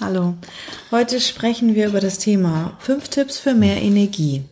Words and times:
Hallo. 0.00 0.34
Heute 0.90 1.20
sprechen 1.20 1.74
wir 1.74 1.86
über 1.86 2.00
das 2.00 2.18
Thema 2.18 2.76
fünf 2.80 3.08
Tipps 3.08 3.38
für 3.38 3.54
mehr 3.54 3.80
Energie. 3.80 4.42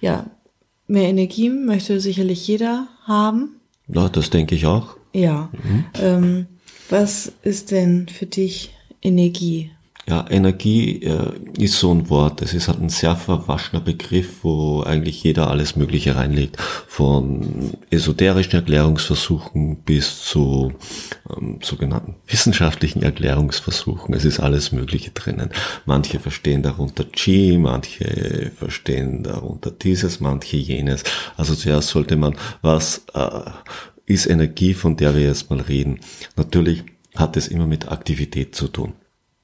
Ja, 0.00 0.26
mehr 0.86 1.08
Energie 1.08 1.50
möchte 1.50 2.00
sicherlich 2.00 2.46
jeder 2.46 2.86
haben. 3.04 3.60
Ja, 3.88 4.08
das 4.08 4.30
denke 4.30 4.54
ich 4.54 4.66
auch. 4.66 4.96
Ja. 5.12 5.50
Mhm. 5.52 5.84
Ähm, 5.94 6.46
was 6.88 7.32
ist 7.42 7.72
denn 7.72 8.08
für 8.08 8.26
dich 8.26 8.72
Energie? 9.02 9.72
Ja, 10.08 10.24
Energie 10.28 11.02
äh, 11.04 11.32
ist 11.58 11.78
so 11.78 11.92
ein 11.94 12.08
Wort. 12.08 12.42
Es 12.42 12.54
ist 12.54 12.68
halt 12.68 12.80
ein 12.80 12.88
sehr 12.88 13.16
verwaschener 13.16 13.80
Begriff, 13.80 14.42
wo 14.42 14.82
eigentlich 14.82 15.22
jeder 15.22 15.48
alles 15.48 15.76
Mögliche 15.76 16.16
reinlegt. 16.16 16.56
Von 16.88 17.72
esoterischen 17.90 18.54
Erklärungsversuchen 18.54 19.76
bis 19.84 20.24
zu 20.24 20.72
ähm, 21.36 21.60
sogenannten 21.62 22.16
wissenschaftlichen 22.26 23.02
Erklärungsversuchen. 23.02 24.14
Es 24.14 24.24
ist 24.24 24.40
alles 24.40 24.72
Mögliche 24.72 25.10
drinnen. 25.10 25.50
Manche 25.84 26.18
verstehen 26.18 26.62
darunter 26.62 27.04
Chi, 27.04 27.56
manche 27.58 28.50
verstehen 28.56 29.22
darunter 29.22 29.70
dieses, 29.70 30.18
manche 30.18 30.56
jenes. 30.56 31.04
Also 31.36 31.54
zuerst 31.54 31.88
sollte 31.88 32.16
man, 32.16 32.34
was 32.62 33.04
äh, 33.14 33.50
ist 34.06 34.26
Energie, 34.26 34.74
von 34.74 34.96
der 34.96 35.14
wir 35.14 35.22
jetzt 35.22 35.50
mal 35.50 35.60
reden? 35.60 36.00
Natürlich 36.36 36.82
hat 37.14 37.36
es 37.36 37.48
immer 37.48 37.66
mit 37.66 37.92
Aktivität 37.92 38.54
zu 38.54 38.68
tun. 38.68 38.94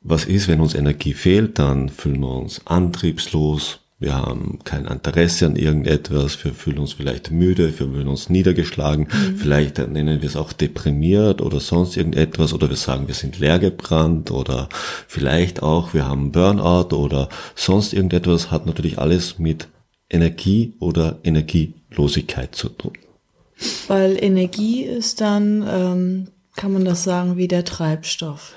Was 0.09 0.25
ist, 0.25 0.47
wenn 0.47 0.61
uns 0.61 0.75
Energie 0.75 1.15
fehlt? 1.15 1.59
Dann 1.59 1.89
fühlen 1.89 2.21
wir 2.21 2.31
uns 2.31 2.65
antriebslos, 2.65 3.81
wir 3.99 4.15
haben 4.15 4.61
kein 4.63 4.85
Interesse 4.85 5.47
an 5.47 5.57
irgendetwas, 5.57 6.45
wir 6.45 6.53
fühlen 6.53 6.79
uns 6.79 6.93
vielleicht 6.93 7.33
müde, 7.33 7.67
wir 7.67 7.89
fühlen 7.89 8.07
uns 8.07 8.29
niedergeschlagen, 8.29 9.09
mhm. 9.11 9.37
vielleicht 9.37 9.79
nennen 9.79 10.21
wir 10.21 10.29
es 10.29 10.37
auch 10.37 10.53
deprimiert 10.53 11.41
oder 11.41 11.59
sonst 11.59 11.97
irgendetwas 11.97 12.53
oder 12.53 12.69
wir 12.69 12.77
sagen, 12.77 13.09
wir 13.09 13.15
sind 13.15 13.41
leergebrannt 13.41 14.31
oder 14.31 14.69
vielleicht 15.09 15.63
auch, 15.63 15.93
wir 15.93 16.07
haben 16.07 16.31
Burnout 16.31 16.95
oder 16.95 17.29
sonst 17.57 17.93
irgendetwas, 17.93 18.53
hat 18.53 18.67
natürlich 18.67 18.99
alles 18.99 19.41
mit 19.41 19.67
Energie 20.09 20.75
oder 20.79 21.19
Energielosigkeit 21.25 22.55
zu 22.55 22.69
tun. 22.69 22.93
Weil 23.89 24.23
Energie 24.23 24.83
ist 24.83 25.21
dann, 25.21 25.67
ähm, 25.69 26.29
kann 26.55 26.73
man 26.73 26.85
das 26.85 27.03
sagen, 27.03 27.39
wie 27.39 27.49
der 27.49 27.65
Treibstoff. 27.65 28.55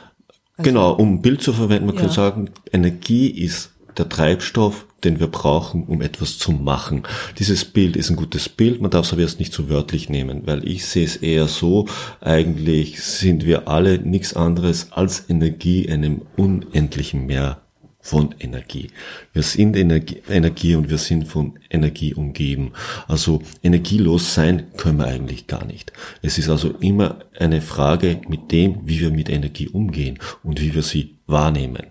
Also, 0.60 0.70
genau, 0.70 0.94
um 0.94 1.16
ein 1.16 1.22
Bild 1.22 1.42
zu 1.42 1.54
verwenden, 1.54 1.88
man 1.88 1.96
ja. 1.96 2.02
kann 2.02 2.12
sagen, 2.12 2.50
Energie 2.72 3.30
ist 3.30 3.72
der 3.98 4.10
Treibstoff, 4.10 4.86
den 5.06 5.20
wir 5.20 5.28
brauchen, 5.28 5.86
um 5.86 6.02
etwas 6.02 6.38
zu 6.38 6.52
machen. 6.52 7.04
Dieses 7.38 7.64
Bild 7.64 7.96
ist 7.96 8.10
ein 8.10 8.18
gutes 8.18 8.50
Bild, 8.50 8.82
man 8.82 8.92
darf 8.92 9.06
es 9.06 9.14
aber 9.14 9.22
jetzt 9.22 9.40
nicht 9.40 9.54
zu 9.54 9.70
wörtlich 9.70 10.10
nehmen, 10.10 10.42
weil 10.46 10.68
ich 10.68 10.86
sehe 10.86 11.06
es 11.06 11.16
eher 11.16 11.48
so, 11.48 11.88
eigentlich 12.20 13.02
sind 13.02 13.46
wir 13.46 13.70
alle 13.70 14.00
nichts 14.00 14.34
anderes 14.34 14.92
als 14.92 15.30
Energie 15.30 15.90
einem 15.90 16.24
unendlichen 16.36 17.26
Meer 17.26 17.62
von 18.02 18.34
Energie. 18.40 18.92
Wir 19.34 19.44
sind 19.44 19.76
Energie, 19.76 20.22
Energie 20.30 20.76
und 20.76 20.90
wir 20.90 20.98
sind 20.98 21.28
von 21.28 21.60
Energie 21.70 22.14
umgeben. 22.14 22.72
Also 23.08 23.42
energielos 23.62 24.34
sein 24.34 24.68
können 24.78 25.00
wir 25.00 25.08
eigentlich 25.08 25.48
gar 25.48 25.66
nicht. 25.66 25.92
Es 26.22 26.38
ist 26.38 26.50
also 26.50 26.70
immer 26.80 27.20
eine 27.38 27.62
Frage 27.62 28.22
mit 28.28 28.52
dem, 28.52 28.88
wie 28.88 29.02
wir 29.02 29.12
mit 29.12 29.30
Energie 29.30 29.68
umgehen 29.68 30.18
und 30.44 30.62
wie 30.62 30.74
wir 30.74 30.84
sie 30.84 31.18
wahrnehmen. 31.28 31.88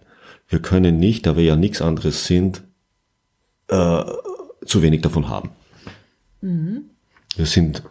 Wir 0.49 0.60
können 0.60 0.99
nicht, 0.99 1.27
da 1.27 1.37
wir 1.37 1.44
ja 1.44 1.56
nichts 1.56 1.82
anderes 1.82 2.27
sind, 2.27 2.62
äh, 3.69 4.05
zu 4.65 4.82
wenig 4.82 5.03
davon 5.03 5.28
haben. 5.28 5.50
Mhm. 6.41 6.84
Wir 7.37 7.47
sind 7.47 7.82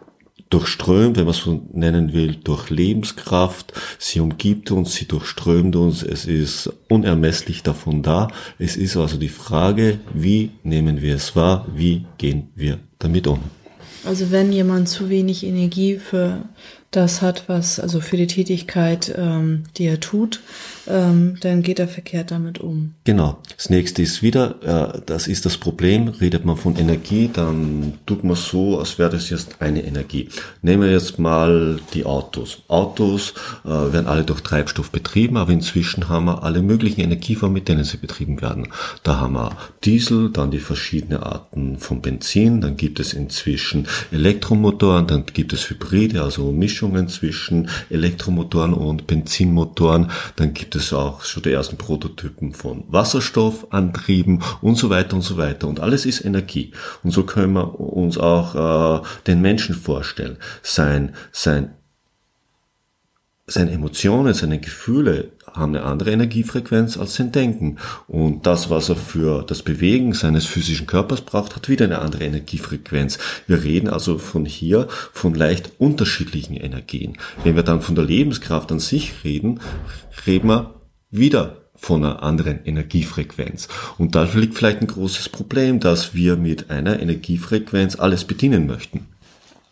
durchströmt, 0.50 1.16
wenn 1.16 1.24
man 1.24 1.34
es 1.34 1.38
so 1.38 1.62
nennen 1.72 2.12
will, 2.12 2.36
durch 2.36 2.70
Lebenskraft. 2.70 3.72
Sie 3.98 4.20
umgibt 4.20 4.70
uns, 4.70 4.94
sie 4.94 5.06
durchströmt 5.06 5.76
uns. 5.76 6.02
Es 6.02 6.24
ist 6.24 6.72
unermesslich 6.88 7.62
davon 7.62 8.02
da. 8.02 8.28
Es 8.58 8.76
ist 8.76 8.96
also 8.96 9.16
die 9.16 9.28
Frage, 9.28 9.98
wie 10.14 10.50
nehmen 10.62 11.02
wir 11.02 11.14
es 11.14 11.36
wahr? 11.36 11.66
Wie 11.74 12.06
gehen 12.16 12.48
wir 12.54 12.78
damit 12.98 13.26
um? 13.26 13.40
Also 14.04 14.30
wenn 14.30 14.52
jemand 14.52 14.88
zu 14.88 15.10
wenig 15.10 15.44
Energie 15.44 15.96
für 15.98 16.48
das 16.90 17.20
hat, 17.20 17.48
was, 17.48 17.78
also 17.78 18.00
für 18.00 18.16
die 18.16 18.26
Tätigkeit, 18.26 19.14
ähm, 19.16 19.64
die 19.76 19.84
er 19.84 20.00
tut, 20.00 20.40
ähm, 20.88 21.36
dann 21.40 21.62
geht 21.62 21.78
er 21.78 21.88
verkehrt 21.88 22.30
damit 22.30 22.58
um. 22.58 22.94
Genau. 23.04 23.38
Das 23.56 23.70
nächste 23.70 24.02
ist 24.02 24.22
wieder, 24.22 24.94
äh, 24.96 25.00
das 25.04 25.26
ist 25.28 25.46
das 25.46 25.58
Problem, 25.58 26.08
redet 26.08 26.44
man 26.44 26.56
von 26.56 26.76
Energie, 26.76 27.30
dann 27.32 27.94
tut 28.06 28.24
man 28.24 28.36
so, 28.36 28.78
als 28.78 28.98
wäre 28.98 29.10
das 29.10 29.30
jetzt 29.30 29.60
eine 29.60 29.84
Energie. 29.84 30.28
Nehmen 30.62 30.84
wir 30.84 30.90
jetzt 30.90 31.18
mal 31.18 31.78
die 31.94 32.04
Autos. 32.04 32.62
Autos 32.68 33.34
äh, 33.64 33.68
werden 33.68 34.06
alle 34.06 34.24
durch 34.24 34.40
Treibstoff 34.40 34.90
betrieben, 34.90 35.36
aber 35.36 35.52
inzwischen 35.52 36.08
haben 36.08 36.26
wir 36.26 36.42
alle 36.42 36.62
möglichen 36.62 37.00
Energieformen, 37.00 37.54
mit 37.54 37.68
denen 37.68 37.84
sie 37.84 37.98
betrieben 37.98 38.40
werden. 38.40 38.68
Da 39.02 39.20
haben 39.20 39.34
wir 39.34 39.56
Diesel, 39.84 40.30
dann 40.30 40.50
die 40.50 40.58
verschiedenen 40.58 41.22
Arten 41.22 41.78
von 41.78 42.00
Benzin, 42.00 42.60
dann 42.60 42.76
gibt 42.76 43.00
es 43.00 43.12
inzwischen 43.12 43.86
Elektromotoren, 44.10 45.06
dann 45.06 45.26
gibt 45.26 45.52
es 45.52 45.68
Hybride, 45.68 46.22
also 46.22 46.52
Mischungen 46.52 47.08
zwischen 47.08 47.68
Elektromotoren 47.90 48.72
und 48.72 49.06
Benzinmotoren. 49.06 50.10
Dann 50.36 50.54
gibt 50.54 50.76
es 50.76 50.77
auch 50.92 51.24
schon 51.24 51.42
die 51.42 51.52
ersten 51.52 51.76
Prototypen 51.76 52.52
von 52.52 52.84
Wasserstoffantrieben 52.88 54.42
und 54.60 54.76
so 54.76 54.90
weiter 54.90 55.16
und 55.16 55.22
so 55.22 55.36
weiter. 55.36 55.68
Und 55.68 55.80
alles 55.80 56.06
ist 56.06 56.24
Energie. 56.24 56.72
Und 57.02 57.10
so 57.10 57.24
können 57.24 57.54
wir 57.54 57.80
uns 57.80 58.18
auch 58.18 59.02
äh, 59.02 59.06
den 59.26 59.40
Menschen 59.40 59.74
vorstellen. 59.74 60.38
Sein, 60.62 61.14
sein 61.32 61.74
seine 63.48 63.72
Emotionen, 63.72 64.34
seine 64.34 64.60
Gefühle 64.60 65.32
haben 65.54 65.74
eine 65.74 65.84
andere 65.84 66.12
Energiefrequenz 66.12 66.96
als 66.96 67.14
sein 67.14 67.32
Denken. 67.32 67.76
Und 68.06 68.46
das, 68.46 68.70
was 68.70 68.88
er 68.88 68.96
für 68.96 69.42
das 69.42 69.62
Bewegen 69.62 70.12
seines 70.12 70.46
physischen 70.46 70.86
Körpers 70.86 71.20
braucht, 71.20 71.56
hat 71.56 71.68
wieder 71.68 71.84
eine 71.84 72.00
andere 72.00 72.24
Energiefrequenz. 72.24 73.18
Wir 73.46 73.62
reden 73.62 73.88
also 73.88 74.18
von 74.18 74.44
hier 74.44 74.88
von 75.12 75.34
leicht 75.34 75.72
unterschiedlichen 75.78 76.54
Energien. 76.54 77.18
Wenn 77.44 77.56
wir 77.56 77.62
dann 77.62 77.82
von 77.82 77.94
der 77.94 78.04
Lebenskraft 78.04 78.70
an 78.72 78.80
sich 78.80 79.24
reden, 79.24 79.60
reden 80.26 80.48
wir 80.48 80.74
wieder 81.10 81.68
von 81.78 82.04
einer 82.04 82.22
anderen 82.22 82.64
Energiefrequenz. 82.64 83.68
Und 83.98 84.14
da 84.14 84.24
liegt 84.24 84.56
vielleicht 84.56 84.80
ein 84.80 84.88
großes 84.88 85.28
Problem, 85.28 85.80
dass 85.80 86.14
wir 86.14 86.36
mit 86.36 86.70
einer 86.70 87.00
Energiefrequenz 87.00 87.96
alles 87.96 88.24
bedienen 88.24 88.66
möchten. 88.66 89.06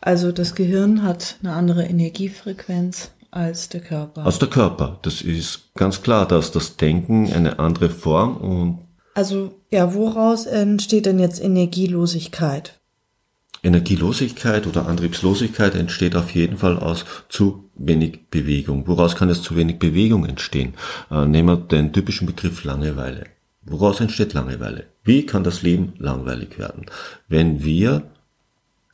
Also 0.00 0.30
das 0.30 0.54
Gehirn 0.54 1.02
hat 1.02 1.36
eine 1.42 1.52
andere 1.52 1.82
Energiefrequenz 1.84 3.10
als 3.36 3.68
der 3.68 3.82
Körper. 3.82 4.24
Als 4.24 4.38
der 4.38 4.48
Körper. 4.48 4.98
Das 5.02 5.20
ist 5.20 5.74
ganz 5.74 6.02
klar, 6.02 6.26
dass 6.26 6.52
das 6.52 6.76
Denken 6.76 7.32
eine 7.32 7.58
andere 7.58 7.90
Form 7.90 8.36
und. 8.38 8.78
Also, 9.14 9.54
ja, 9.70 9.94
woraus 9.94 10.46
entsteht 10.46 11.06
denn 11.06 11.18
jetzt 11.18 11.42
Energielosigkeit? 11.42 12.78
Energielosigkeit 13.62 14.66
oder 14.66 14.86
Antriebslosigkeit 14.86 15.74
entsteht 15.74 16.16
auf 16.16 16.30
jeden 16.34 16.58
Fall 16.58 16.78
aus 16.78 17.04
zu 17.28 17.70
wenig 17.74 18.28
Bewegung. 18.30 18.86
Woraus 18.86 19.16
kann 19.16 19.28
es 19.28 19.42
zu 19.42 19.56
wenig 19.56 19.78
Bewegung 19.78 20.24
entstehen? 20.26 20.74
Äh, 21.10 21.26
nehmen 21.26 21.48
wir 21.48 21.56
den 21.56 21.92
typischen 21.92 22.26
Begriff 22.26 22.64
Langeweile. 22.64 23.24
Woraus 23.62 24.00
entsteht 24.00 24.34
Langeweile? 24.34 24.84
Wie 25.02 25.26
kann 25.26 25.44
das 25.44 25.62
Leben 25.62 25.94
langweilig 25.98 26.58
werden? 26.58 26.86
Wenn 27.28 27.64
wir 27.64 28.02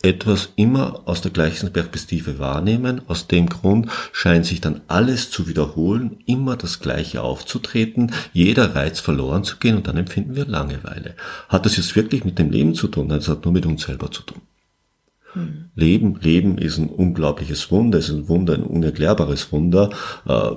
etwas 0.02 0.50
immer 0.56 1.02
aus 1.06 1.20
der 1.20 1.30
gleichen 1.30 1.72
Perspektive 1.72 2.38
wahrnehmen. 2.38 3.00
Aus 3.08 3.28
dem 3.28 3.48
Grund 3.48 3.88
scheint 4.12 4.46
sich 4.46 4.60
dann 4.60 4.80
alles 4.88 5.30
zu 5.30 5.48
wiederholen, 5.48 6.18
immer 6.26 6.56
das 6.56 6.80
Gleiche 6.80 7.22
aufzutreten, 7.22 8.12
jeder 8.32 8.74
Reiz 8.74 9.00
verloren 9.00 9.44
zu 9.44 9.56
gehen 9.56 9.76
und 9.76 9.86
dann 9.86 9.96
empfinden 9.96 10.36
wir 10.36 10.46
Langeweile. 10.46 11.14
Hat 11.48 11.64
das 11.66 11.76
jetzt 11.76 11.96
wirklich 11.96 12.24
mit 12.24 12.38
dem 12.38 12.50
Leben 12.50 12.74
zu 12.74 12.88
tun? 12.88 13.06
Nein, 13.06 13.18
das 13.18 13.28
hat 13.28 13.44
nur 13.44 13.54
mit 13.54 13.66
uns 13.66 13.82
selber 13.82 14.10
zu 14.10 14.22
tun. 14.22 14.42
Hm. 15.34 15.70
Leben, 15.74 16.18
Leben 16.20 16.58
ist 16.58 16.76
ein 16.78 16.88
unglaubliches 16.88 17.70
Wunder, 17.70 17.98
ist 17.98 18.10
ein 18.10 18.28
Wunder, 18.28 18.54
ein 18.54 18.62
unerklärbares 18.62 19.50
Wunder. 19.50 19.90
Äh, 20.26 20.50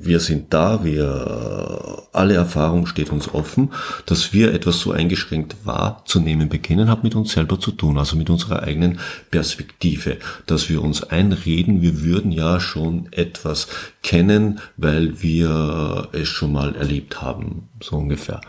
wir 0.00 0.20
sind 0.20 0.54
da, 0.54 0.82
wir, 0.84 2.06
alle 2.12 2.34
Erfahrung 2.34 2.86
steht 2.86 3.10
uns 3.10 3.32
offen, 3.34 3.70
dass 4.06 4.32
wir 4.32 4.54
etwas 4.54 4.80
so 4.80 4.92
eingeschränkt 4.92 5.56
wahrzunehmen 5.64 6.48
beginnen, 6.48 6.88
hat 6.88 7.04
mit 7.04 7.14
uns 7.14 7.32
selber 7.32 7.60
zu 7.60 7.72
tun, 7.72 7.98
also 7.98 8.16
mit 8.16 8.30
unserer 8.30 8.62
eigenen 8.62 8.98
Perspektive, 9.30 10.16
dass 10.46 10.70
wir 10.70 10.82
uns 10.82 11.02
einreden, 11.02 11.82
wir 11.82 12.02
würden 12.02 12.32
ja 12.32 12.60
schon 12.60 13.08
etwas 13.12 13.68
kennen, 14.02 14.60
weil 14.76 15.20
wir 15.20 16.08
es 16.12 16.28
schon 16.28 16.52
mal 16.52 16.74
erlebt 16.74 17.20
haben, 17.20 17.68
so 17.82 17.96
ungefähr. 17.96 18.40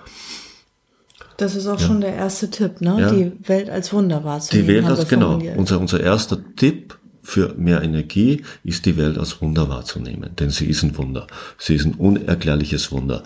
Das 1.39 1.55
ist 1.55 1.67
auch 1.67 1.79
ja. 1.79 1.87
schon 1.87 2.01
der 2.01 2.13
erste 2.13 2.49
Tipp, 2.49 2.81
ne? 2.81 2.97
Ja. 2.99 3.11
Die 3.11 3.31
Welt 3.47 3.69
als 3.69 3.93
Wunder 3.93 4.25
wahrzunehmen. 4.25 4.67
Die 4.67 4.73
Welt 4.73 4.85
als, 4.85 5.07
genau. 5.07 5.39
Unser, 5.55 5.79
unser 5.79 6.01
erster 6.01 6.37
Tipp 6.57 6.97
für 7.21 7.53
mehr 7.55 7.81
Energie 7.81 8.43
ist 8.63 8.85
die 8.85 8.97
Welt 8.97 9.17
als 9.17 9.41
Wunder 9.41 9.69
wahrzunehmen, 9.69 10.31
denn 10.37 10.49
sie 10.49 10.65
ist 10.65 10.83
ein 10.83 10.97
Wunder. 10.97 11.27
Sie 11.57 11.75
ist 11.75 11.85
ein 11.85 11.93
unerklärliches 11.93 12.91
Wunder 12.91 13.23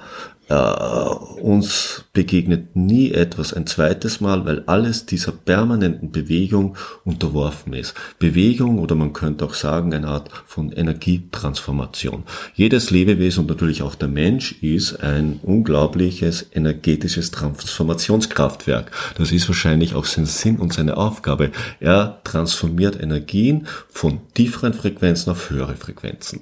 äh, 0.50 0.56
uns 0.56 2.04
begegnet 2.14 2.76
nie 2.76 3.12
etwas 3.12 3.54
ein 3.54 3.66
zweites 3.66 4.20
Mal, 4.20 4.46
weil 4.46 4.64
alles 4.66 5.06
dieser 5.06 5.32
permanenten 5.32 6.12
Bewegung 6.12 6.76
unterworfen 7.06 7.74
ist. 7.74 7.94
Bewegung 8.20 8.80
oder 8.80 8.96
man 8.96 9.14
könnte 9.14 9.46
auch 9.46 9.54
sagen 9.54 9.94
eine 9.94 10.08
Art 10.08 10.30
von 10.46 10.72
Energietransformation. 10.72 12.24
Jedes 12.56 12.92
Lebewesen 12.92 13.42
und 13.42 13.50
natürlich 13.50 13.84
auch 13.84 13.96
der 13.96 14.10
Mensch 14.10 14.62
ist 14.62 15.02
ein 15.02 15.40
unglaubliches 15.44 16.48
energetisches 16.54 17.32
Transformationskraftwerk. 17.32 18.92
Das 19.18 19.32
ist 19.32 19.48
wahrscheinlich 19.48 19.96
auch 19.96 20.06
sein 20.06 20.26
Sinn 20.26 20.58
und 20.58 20.74
seine 20.74 20.98
Aufgabe. 20.98 21.52
Er 21.80 22.20
transformiert 22.24 23.02
Energien 23.02 23.68
von 23.90 24.20
tieferen 24.34 24.74
Frequenzen 24.74 25.32
auf 25.32 25.50
höhere 25.50 25.76
Frequenzen. 25.76 26.42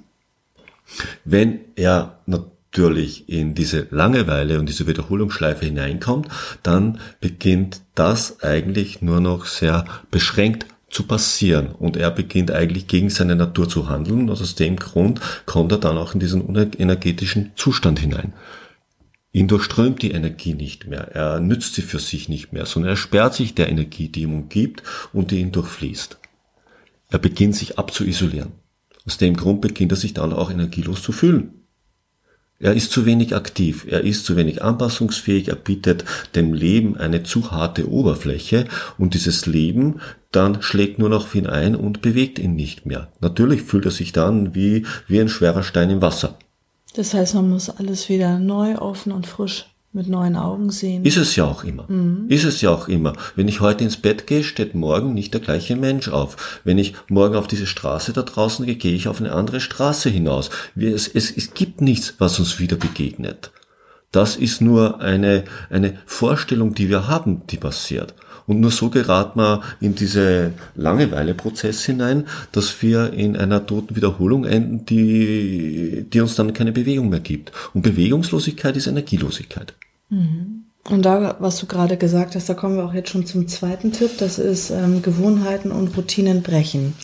Wenn 1.24 1.60
er 1.76 2.20
natürlich 2.26 2.61
in 3.28 3.54
diese 3.54 3.88
Langeweile 3.92 4.60
und 4.60 4.70
diese 4.70 4.88
Wiederholungsschleife 4.88 5.66
hineinkommt, 5.66 6.30
dann 6.64 7.00
beginnt 7.20 7.82
das 7.96 8.42
eigentlich 8.44 9.02
nur 9.02 9.20
noch 9.20 9.46
sehr 9.46 9.86
beschränkt 10.10 10.66
zu 10.90 11.04
passieren 11.04 11.68
und 11.68 11.98
er 11.98 12.12
beginnt 12.12 12.52
eigentlich 12.52 12.88
gegen 12.88 13.10
seine 13.10 13.36
Natur 13.36 13.68
zu 13.68 13.90
handeln 13.90 14.30
und 14.30 14.30
aus 14.30 14.56
dem 14.56 14.76
Grund 14.76 15.22
kommt 15.46 15.72
er 15.72 15.78
dann 15.78 15.98
auch 15.98 16.14
in 16.14 16.20
diesen 16.20 16.56
energetischen 16.56 17.52
Zustand 17.56 18.00
hinein. 18.00 18.34
Ihn 19.34 19.48
durchströmt 19.48 20.02
die 20.02 20.12
Energie 20.12 20.54
nicht 20.54 20.88
mehr, 20.88 21.10
er 21.14 21.40
nützt 21.40 21.76
sie 21.76 21.82
für 21.82 22.00
sich 22.00 22.28
nicht 22.28 22.52
mehr, 22.52 22.66
sondern 22.66 22.92
er 22.92 22.98
sperrt 22.98 23.34
sich 23.34 23.56
der 23.56 23.70
Energie, 23.70 24.10
die 24.10 24.24
ihm 24.24 24.34
umgibt 24.34 24.84
und 25.14 25.32
die 25.32 25.40
ihn 25.40 25.54
durchfließt. 25.54 26.20
Er 27.10 27.20
beginnt 27.20 27.56
sich 27.56 27.80
abzuisolieren. 27.80 28.52
Aus 29.06 29.18
dem 29.18 29.36
Grund 29.36 29.62
beginnt 29.62 29.94
er 29.94 29.98
sich 29.98 30.14
dann 30.14 30.34
auch 30.34 30.52
energielos 30.52 31.02
zu 31.02 31.12
fühlen. 31.12 31.61
Er 32.62 32.74
ist 32.74 32.92
zu 32.92 33.08
wenig 33.08 33.36
aktiv, 33.36 33.88
er 33.90 34.02
ist 34.02 34.24
zu 34.24 34.36
wenig 34.36 34.62
anpassungsfähig, 34.62 35.48
er 35.48 35.56
bietet 35.56 36.06
dem 36.36 36.54
Leben 36.54 36.96
eine 36.96 37.24
zu 37.24 37.50
harte 37.50 37.90
Oberfläche 37.90 38.66
und 39.00 39.16
dieses 39.16 39.48
Leben 39.48 40.00
dann 40.32 40.62
schlägt 40.62 41.00
nur 41.00 41.10
noch 41.10 41.26
auf 41.26 41.36
ihn 41.36 41.48
ein 41.48 41.76
und 41.76 42.02
bewegt 42.02 42.40
ihn 42.40 42.56
nicht 42.56 42.86
mehr. 42.86 43.12
Natürlich 43.20 43.64
fühlt 43.64 43.86
er 43.86 43.92
sich 43.92 44.14
dann 44.14 44.56
wie, 44.56 44.86
wie 45.08 45.20
ein 45.20 45.28
schwerer 45.28 45.64
Stein 45.64 45.90
im 45.90 46.02
Wasser. 46.02 46.38
Das 46.94 47.14
heißt, 47.14 47.34
man 47.34 47.50
muss 47.50 47.70
alles 47.70 48.10
wieder 48.10 48.38
neu, 48.38 48.78
offen 48.78 49.12
und 49.12 49.26
frisch 49.26 49.71
mit 49.94 50.08
neuen 50.08 50.38
Augen 50.38 50.70
sehen. 50.70 51.04
Ist 51.04 51.18
es 51.18 51.36
ja 51.36 51.46
auch 51.46 51.64
immer. 51.66 51.86
Mhm. 51.90 52.26
Ist 52.30 52.46
es 52.46 52.62
ja 52.62 52.70
auch 52.70 52.88
immer. 52.88 53.14
Wenn 53.36 53.50
ich 53.50 53.60
heute 53.60 53.84
ins 53.84 53.98
Bett 53.98 54.26
gehe, 54.26 54.44
steht 54.44 54.74
morgen 54.74 55.14
nicht 55.14 55.34
der 55.34 55.42
gleiche 55.42 55.76
Mensch 55.76 56.08
auf. 56.08 56.62
Wenn 56.64 56.78
ich 56.78 56.94
morgen 57.10 57.36
auf 57.36 57.48
diese 57.48 57.68
Straße 57.68 58.14
da 58.14 58.22
draußen 58.22 58.66
gehe, 58.66 58.76
gehe 58.76 58.96
ich 58.96 59.10
auf 59.10 59.20
eine 59.20 59.34
andere 59.34 59.60
Straße 59.60 60.10
hinaus. 60.10 60.50
Es, 60.76 61.08
es, 61.10 61.30
es 61.36 61.54
gibt 61.54 61.82
nichts, 61.82 62.16
was 62.20 62.40
uns 62.40 62.60
wieder 62.60 62.78
begegnet. 62.78 63.52
Das 64.12 64.36
ist 64.36 64.62
nur 64.62 65.02
eine, 65.02 65.44
eine 65.70 65.98
Vorstellung, 66.06 66.74
die 66.74 66.90
wir 66.90 67.08
haben, 67.08 67.46
die 67.48 67.58
passiert. 67.58 68.14
Und 68.48 68.60
nur 68.60 68.72
so 68.72 68.90
geraten 68.90 69.40
wir 69.40 69.62
in 69.80 69.96
diese 69.96 70.54
Langeweile-Prozess 70.76 71.84
hinein, 71.86 72.26
dass 72.52 72.82
wir 72.82 73.14
in 73.14 73.36
einer 73.38 73.66
toten 73.66 73.96
Wiederholung 73.96 74.46
enden, 74.46 74.86
die, 74.86 76.06
die 76.12 76.22
uns 76.22 76.36
dann 76.36 76.54
keine 76.54 76.72
Bewegung 76.72 77.10
mehr 77.10 77.20
gibt. 77.20 77.52
Und 77.74 77.82
Bewegungslosigkeit 77.82 78.76
ist 78.78 78.88
Energielosigkeit. 78.88 79.74
Mhm. 80.10 80.66
Und 80.90 81.04
da, 81.04 81.36
was 81.40 81.60
du 81.60 81.68
gerade 81.68 81.96
gesagt 81.96 82.36
hast, 82.36 82.50
da 82.50 82.56
kommen 82.56 82.78
wir 82.78 82.86
auch 82.86 82.94
jetzt 82.94 83.10
schon 83.10 83.26
zum 83.26 83.48
zweiten 83.48 83.92
Tipp, 83.92 84.12
das 84.18 84.40
ist 84.40 84.72
ähm, 84.72 85.02
Gewohnheiten 85.02 85.72
und 85.72 85.96
Routinen 85.96 86.42
brechen. 86.42 86.96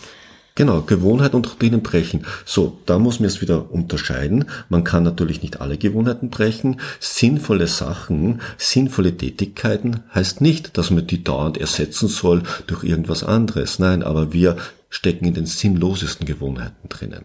Genau, 0.58 0.82
Gewohnheit 0.82 1.36
und 1.36 1.48
Routinen 1.48 1.82
brechen. 1.82 2.26
So, 2.44 2.78
da 2.84 2.98
muss 2.98 3.20
man 3.20 3.28
es 3.28 3.40
wieder 3.40 3.70
unterscheiden. 3.70 4.46
Man 4.68 4.82
kann 4.82 5.04
natürlich 5.04 5.40
nicht 5.40 5.60
alle 5.60 5.78
Gewohnheiten 5.78 6.30
brechen. 6.30 6.80
Sinnvolle 6.98 7.68
Sachen, 7.68 8.40
sinnvolle 8.56 9.16
Tätigkeiten 9.16 10.00
heißt 10.12 10.40
nicht, 10.40 10.76
dass 10.76 10.90
man 10.90 11.06
die 11.06 11.22
dauernd 11.22 11.58
ersetzen 11.58 12.08
soll 12.08 12.42
durch 12.66 12.82
irgendwas 12.82 13.22
anderes. 13.22 13.78
Nein, 13.78 14.02
aber 14.02 14.32
wir 14.32 14.56
stecken 14.88 15.26
in 15.26 15.34
den 15.34 15.46
sinnlosesten 15.46 16.26
Gewohnheiten 16.26 16.88
drinnen 16.88 17.24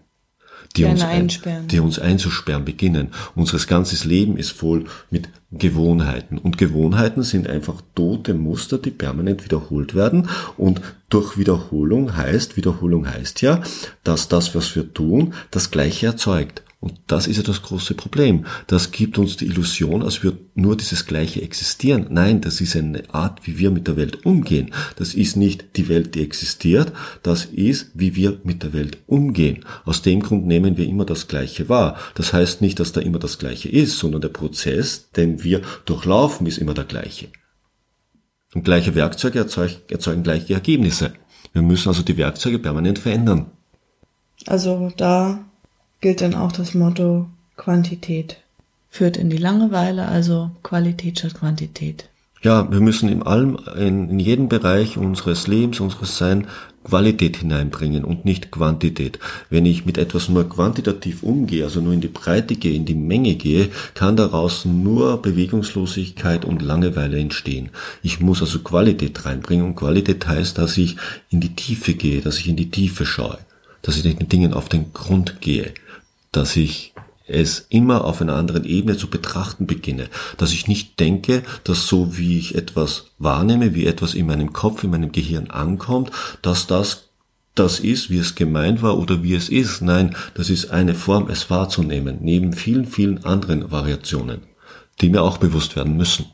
die 0.75 0.85
uns, 0.85 1.01
ein, 1.03 1.29
die 1.67 1.79
uns 1.79 1.99
einzusperren 1.99 2.65
beginnen. 2.65 3.09
Unseres 3.35 3.67
ganzes 3.67 4.05
Leben 4.05 4.37
ist 4.37 4.51
voll 4.51 4.85
mit 5.11 5.29
Gewohnheiten. 5.57 6.37
Und 6.37 6.57
Gewohnheiten 6.57 7.23
sind 7.23 7.47
einfach 7.47 7.81
tote 7.95 8.33
Muster, 8.33 8.77
die 8.77 8.91
permanent 8.91 9.45
wiederholt 9.45 9.95
werden. 9.95 10.29
Und 10.57 10.81
durch 11.09 11.37
Wiederholung 11.37 12.15
heißt, 12.15 12.57
Wiederholung 12.57 13.09
heißt 13.09 13.41
ja, 13.41 13.61
dass 14.03 14.27
das, 14.27 14.55
was 14.55 14.75
wir 14.75 14.93
tun, 14.93 15.33
das 15.51 15.71
Gleiche 15.71 16.07
erzeugt. 16.07 16.63
Und 16.83 16.99
das 17.07 17.27
ist 17.27 17.37
ja 17.37 17.43
das 17.43 17.61
große 17.61 17.93
Problem. 17.93 18.45
Das 18.67 18.91
gibt 18.91 19.17
uns 19.17 19.37
die 19.37 19.45
Illusion, 19.45 20.03
als 20.03 20.21
würde 20.21 20.39
nur 20.53 20.75
dieses 20.75 21.05
Gleiche 21.05 21.41
existieren. 21.41 22.07
Nein, 22.09 22.41
das 22.41 22.59
ist 22.59 22.75
eine 22.75 23.03
Art, 23.13 23.47
wie 23.47 23.57
wir 23.57 23.71
mit 23.71 23.87
der 23.87 23.95
Welt 23.95 24.25
umgehen. 24.25 24.73
Das 24.97 25.13
ist 25.13 25.37
nicht 25.37 25.77
die 25.77 25.87
Welt, 25.87 26.13
die 26.13 26.21
existiert. 26.21 26.91
Das 27.21 27.45
ist, 27.45 27.91
wie 27.93 28.17
wir 28.17 28.41
mit 28.43 28.63
der 28.63 28.73
Welt 28.73 28.97
umgehen. 29.07 29.63
Aus 29.85 30.01
dem 30.01 30.19
Grund 30.19 30.45
nehmen 30.45 30.75
wir 30.75 30.85
immer 30.85 31.05
das 31.05 31.29
Gleiche 31.29 31.69
wahr. 31.69 31.95
Das 32.15 32.33
heißt 32.33 32.61
nicht, 32.61 32.81
dass 32.81 32.91
da 32.91 32.99
immer 32.99 33.19
das 33.19 33.37
Gleiche 33.37 33.69
ist, 33.69 33.97
sondern 33.97 34.19
der 34.19 34.27
Prozess, 34.27 35.09
den 35.11 35.41
wir 35.41 35.61
durchlaufen, 35.85 36.47
ist 36.47 36.57
immer 36.57 36.73
der 36.73 36.83
gleiche. 36.83 37.29
Und 38.53 38.65
gleiche 38.65 38.93
Werkzeuge 38.93 39.39
erzeugen, 39.39 39.77
erzeugen 39.89 40.23
gleiche 40.23 40.53
Ergebnisse. 40.53 41.13
Wir 41.53 41.61
müssen 41.61 41.87
also 41.87 42.03
die 42.03 42.17
Werkzeuge 42.17 42.59
permanent 42.59 42.99
verändern. 42.99 43.51
Also 44.47 44.91
da 44.97 45.45
gilt 46.03 46.19
dann 46.19 46.35
auch 46.35 46.51
das 46.51 46.73
Motto 46.73 47.27
Quantität. 47.55 48.35
Führt 48.89 49.15
in 49.15 49.29
die 49.29 49.37
Langeweile, 49.37 50.05
also 50.05 50.51
Qualität 50.61 51.17
statt 51.17 51.35
Quantität. 51.35 52.09
Ja, 52.41 52.69
wir 52.69 52.81
müssen 52.81 53.07
in 53.07 53.23
allem, 53.23 53.57
in, 53.77 54.09
in 54.09 54.19
jedem 54.19 54.49
Bereich 54.49 54.97
unseres 54.97 55.47
Lebens, 55.47 55.79
unseres 55.79 56.17
Sein 56.17 56.47
Qualität 56.83 57.37
hineinbringen 57.37 58.03
und 58.03 58.25
nicht 58.25 58.51
Quantität. 58.51 59.17
Wenn 59.49 59.65
ich 59.65 59.85
mit 59.85 59.97
etwas 59.97 60.27
nur 60.27 60.49
quantitativ 60.49 61.23
umgehe, 61.23 61.63
also 61.63 61.79
nur 61.79 61.93
in 61.93 62.01
die 62.01 62.09
Breite 62.09 62.55
gehe, 62.55 62.75
in 62.75 62.83
die 62.83 62.95
Menge 62.95 63.35
gehe, 63.35 63.69
kann 63.93 64.17
daraus 64.17 64.65
nur 64.65 65.21
Bewegungslosigkeit 65.21 66.43
und 66.43 66.61
Langeweile 66.61 67.17
entstehen. 67.17 67.69
Ich 68.01 68.19
muss 68.19 68.41
also 68.41 68.59
Qualität 68.59 69.23
reinbringen 69.23 69.65
und 69.65 69.75
Qualität 69.75 70.27
heißt, 70.27 70.57
dass 70.57 70.77
ich 70.77 70.97
in 71.29 71.39
die 71.39 71.55
Tiefe 71.55 71.93
gehe, 71.93 72.19
dass 72.19 72.39
ich 72.39 72.49
in 72.49 72.57
die 72.57 72.71
Tiefe 72.71 73.05
schaue, 73.05 73.37
dass 73.81 73.95
ich 73.95 74.03
den 74.03 74.27
Dingen 74.27 74.53
auf 74.53 74.67
den 74.67 74.91
Grund 74.91 75.39
gehe 75.39 75.73
dass 76.33 76.57
ich 76.57 76.93
es 77.25 77.65
immer 77.69 78.03
auf 78.03 78.21
einer 78.21 78.35
anderen 78.35 78.65
Ebene 78.65 78.97
zu 78.97 79.09
betrachten 79.09 79.65
beginne, 79.65 80.09
dass 80.37 80.51
ich 80.51 80.67
nicht 80.67 80.99
denke, 80.99 81.43
dass 81.63 81.87
so 81.87 82.17
wie 82.17 82.37
ich 82.37 82.55
etwas 82.55 83.05
wahrnehme, 83.17 83.73
wie 83.73 83.85
etwas 83.85 84.13
in 84.13 84.27
meinem 84.27 84.51
Kopf, 84.51 84.83
in 84.83 84.89
meinem 84.89 85.11
Gehirn 85.11 85.49
ankommt, 85.49 86.11
dass 86.41 86.67
das 86.67 87.09
das 87.55 87.79
ist, 87.79 88.09
wie 88.09 88.17
es 88.17 88.33
gemeint 88.33 88.81
war 88.81 88.97
oder 88.97 89.21
wie 89.21 89.35
es 89.35 89.47
ist. 89.47 89.81
Nein, 89.81 90.15
das 90.33 90.49
ist 90.49 90.71
eine 90.71 90.95
Form, 90.95 91.29
es 91.29 91.51
wahrzunehmen, 91.51 92.17
neben 92.21 92.53
vielen, 92.53 92.85
vielen 92.85 93.23
anderen 93.25 93.71
Variationen, 93.71 94.41
die 95.01 95.09
mir 95.09 95.21
auch 95.21 95.37
bewusst 95.37 95.75
werden 95.75 95.95
müssen. 95.95 96.25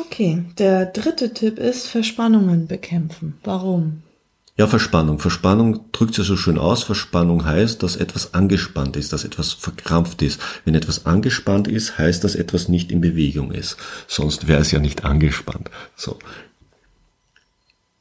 Okay, 0.00 0.44
der 0.58 0.86
dritte 0.86 1.34
Tipp 1.34 1.58
ist 1.58 1.88
Verspannungen 1.88 2.66
bekämpfen. 2.66 3.34
Warum? 3.44 4.02
Ja, 4.56 4.68
Verspannung. 4.68 5.18
Verspannung 5.18 5.90
drückt 5.90 6.14
sich 6.14 6.26
so 6.26 6.36
schön 6.36 6.58
aus. 6.58 6.84
Verspannung 6.84 7.44
heißt, 7.44 7.82
dass 7.82 7.96
etwas 7.96 8.34
angespannt 8.34 8.96
ist, 8.96 9.12
dass 9.12 9.24
etwas 9.24 9.52
verkrampft 9.52 10.22
ist. 10.22 10.40
Wenn 10.64 10.76
etwas 10.76 11.06
angespannt 11.06 11.66
ist, 11.66 11.98
heißt, 11.98 12.22
dass 12.22 12.36
etwas 12.36 12.68
nicht 12.68 12.92
in 12.92 13.00
Bewegung 13.00 13.50
ist. 13.50 13.76
Sonst 14.06 14.46
wäre 14.46 14.60
es 14.60 14.70
ja 14.70 14.78
nicht 14.78 15.04
angespannt. 15.04 15.70
So. 15.96 16.20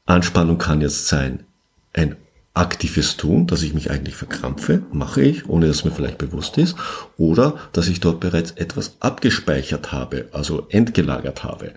Anspannung 0.05 0.59
kann 0.59 0.81
jetzt 0.81 1.07
sein, 1.07 1.43
ein 1.91 2.17
aktives 2.53 3.17
Tun, 3.17 3.47
dass 3.47 3.63
ich 3.63 3.73
mich 3.73 3.89
eigentlich 3.89 4.15
verkrampfe, 4.15 4.83
mache 4.91 5.23
ich, 5.23 5.49
ohne 5.49 5.65
dass 5.67 5.85
mir 5.85 5.91
vielleicht 5.91 6.19
bewusst 6.19 6.59
ist, 6.59 6.75
oder 7.17 7.57
dass 7.71 7.87
ich 7.87 7.99
dort 7.99 8.19
bereits 8.19 8.51
etwas 8.51 8.97
abgespeichert 8.99 9.91
habe, 9.91 10.27
also 10.33 10.67
entgelagert 10.69 11.43
habe, 11.43 11.73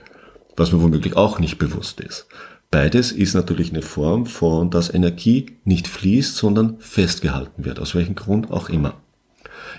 was 0.54 0.72
mir 0.72 0.82
womöglich 0.82 1.16
auch 1.16 1.38
nicht 1.38 1.56
bewusst 1.56 2.00
ist. 2.00 2.26
Beides 2.70 3.12
ist 3.12 3.34
natürlich 3.34 3.70
eine 3.70 3.82
Form 3.82 4.26
von, 4.26 4.70
dass 4.70 4.92
Energie 4.92 5.46
nicht 5.64 5.88
fließt, 5.88 6.36
sondern 6.36 6.78
festgehalten 6.80 7.64
wird, 7.64 7.78
aus 7.78 7.94
welchem 7.94 8.14
Grund 8.14 8.50
auch 8.50 8.68
immer. 8.68 8.94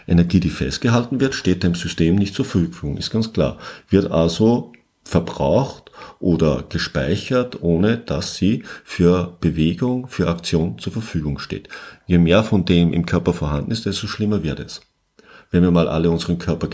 Energie, 0.08 0.40
die 0.40 0.50
festgehalten 0.50 1.20
wird, 1.20 1.36
steht 1.36 1.64
dem 1.64 1.76
System 1.76 2.16
nicht 2.16 2.34
zur 2.34 2.46
Verfügung, 2.46 2.98
ist 2.98 3.12
ganz 3.12 3.34
klar. 3.34 3.58
Wird 3.90 4.10
also 4.12 4.72
verbraucht 5.04 5.92
oder 6.20 6.64
gespeichert, 6.68 7.62
ohne 7.62 7.98
dass 7.98 8.36
sie 8.36 8.64
für 8.84 9.38
Bewegung, 9.42 10.08
für 10.08 10.28
Aktion 10.28 10.80
zur 10.80 10.94
Verfügung 10.94 11.40
steht. 11.40 11.70
Je 12.06 12.18
mehr 12.18 12.44
von 12.44 12.66
dem 12.66 12.94
im 12.94 13.06
Körper 13.06 13.34
vorhanden 13.34 13.72
ist, 13.72 13.86
desto 13.86 14.08
schlimmer 14.08 14.44
wird 14.44 14.60
es 14.60 14.82
wenn 15.52 15.64
wir 15.64 15.72
mal 15.72 15.88
alle 15.88 16.12
unseren 16.12 16.40
Körper 16.40 16.68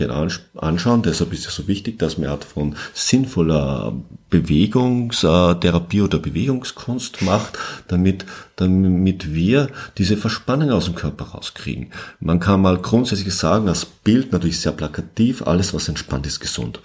anschauen, 0.55 1.03
deshalb 1.03 1.31
ist 1.33 1.47
es 1.47 1.55
so 1.55 1.67
wichtig, 1.67 1.99
dass 1.99 2.17
man 2.17 2.25
eine 2.25 2.33
Art 2.33 2.43
von 2.43 2.75
sinnvoller 2.93 3.93
Bewegungstherapie 4.29 6.01
oder 6.01 6.17
Bewegungskunst 6.17 7.21
macht, 7.21 7.57
damit, 7.87 8.25
damit 8.55 9.33
wir 9.33 9.69
diese 9.97 10.17
Verspannung 10.17 10.71
aus 10.71 10.85
dem 10.85 10.95
Körper 10.95 11.25
rauskriegen. 11.25 11.91
Man 12.19 12.39
kann 12.39 12.61
mal 12.61 12.77
grundsätzlich 12.79 13.33
sagen, 13.35 13.67
das 13.67 13.85
Bild 13.85 14.31
natürlich 14.31 14.59
sehr 14.59 14.71
plakativ, 14.71 15.45
alles 15.45 15.73
was 15.73 15.87
entspannt 15.87 16.25
ist 16.25 16.39
gesund. 16.39 16.79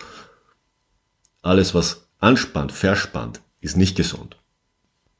Alles 1.41 1.75
was 1.75 2.09
anspannt, 2.19 2.73
verspannt, 2.73 3.41
ist 3.61 3.77
nicht 3.77 3.97
gesund. 3.97 4.37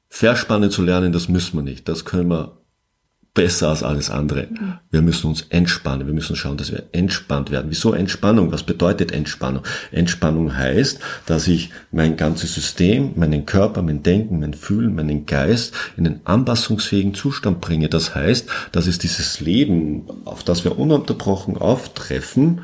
Verspannen 0.09 0.71
zu 0.71 0.83
lernen, 0.83 1.13
das 1.13 1.29
müssen 1.29 1.57
wir 1.59 1.63
nicht. 1.63 1.89
Das 1.89 2.05
können 2.05 2.29
wir 2.29 2.58
besser 3.39 3.69
als 3.69 3.85
alles 3.85 4.11
andere. 4.11 4.49
Wir 4.91 5.01
müssen 5.01 5.29
uns 5.29 5.43
entspannen. 5.51 6.09
Wir 6.09 6.13
müssen 6.13 6.35
schauen, 6.35 6.57
dass 6.57 6.73
wir 6.73 6.83
entspannt 6.91 7.53
werden. 7.53 7.71
Wieso 7.71 7.93
Entspannung? 7.93 8.51
Was 8.51 8.65
bedeutet 8.65 9.13
Entspannung? 9.13 9.63
Entspannung 9.93 10.57
heißt, 10.57 10.99
dass 11.27 11.47
ich 11.47 11.71
mein 11.93 12.17
ganzes 12.17 12.53
System, 12.53 13.13
meinen 13.15 13.47
Körper, 13.47 13.83
mein 13.83 14.03
Denken, 14.03 14.41
mein 14.41 14.55
Fühlen, 14.55 14.93
meinen 14.93 15.25
Geist 15.25 15.73
in 15.97 16.05
einen 16.05 16.21
anpassungsfähigen 16.25 17.15
Zustand 17.15 17.61
bringe. 17.61 17.89
Das 17.89 18.17
heißt, 18.17 18.49
dass 18.73 18.89
es 18.89 18.99
dieses 18.99 19.39
Leben, 19.39 20.03
auf 20.25 20.43
das 20.43 20.65
wir 20.65 20.77
ununterbrochen 20.77 21.57
auftreffen, 21.59 22.63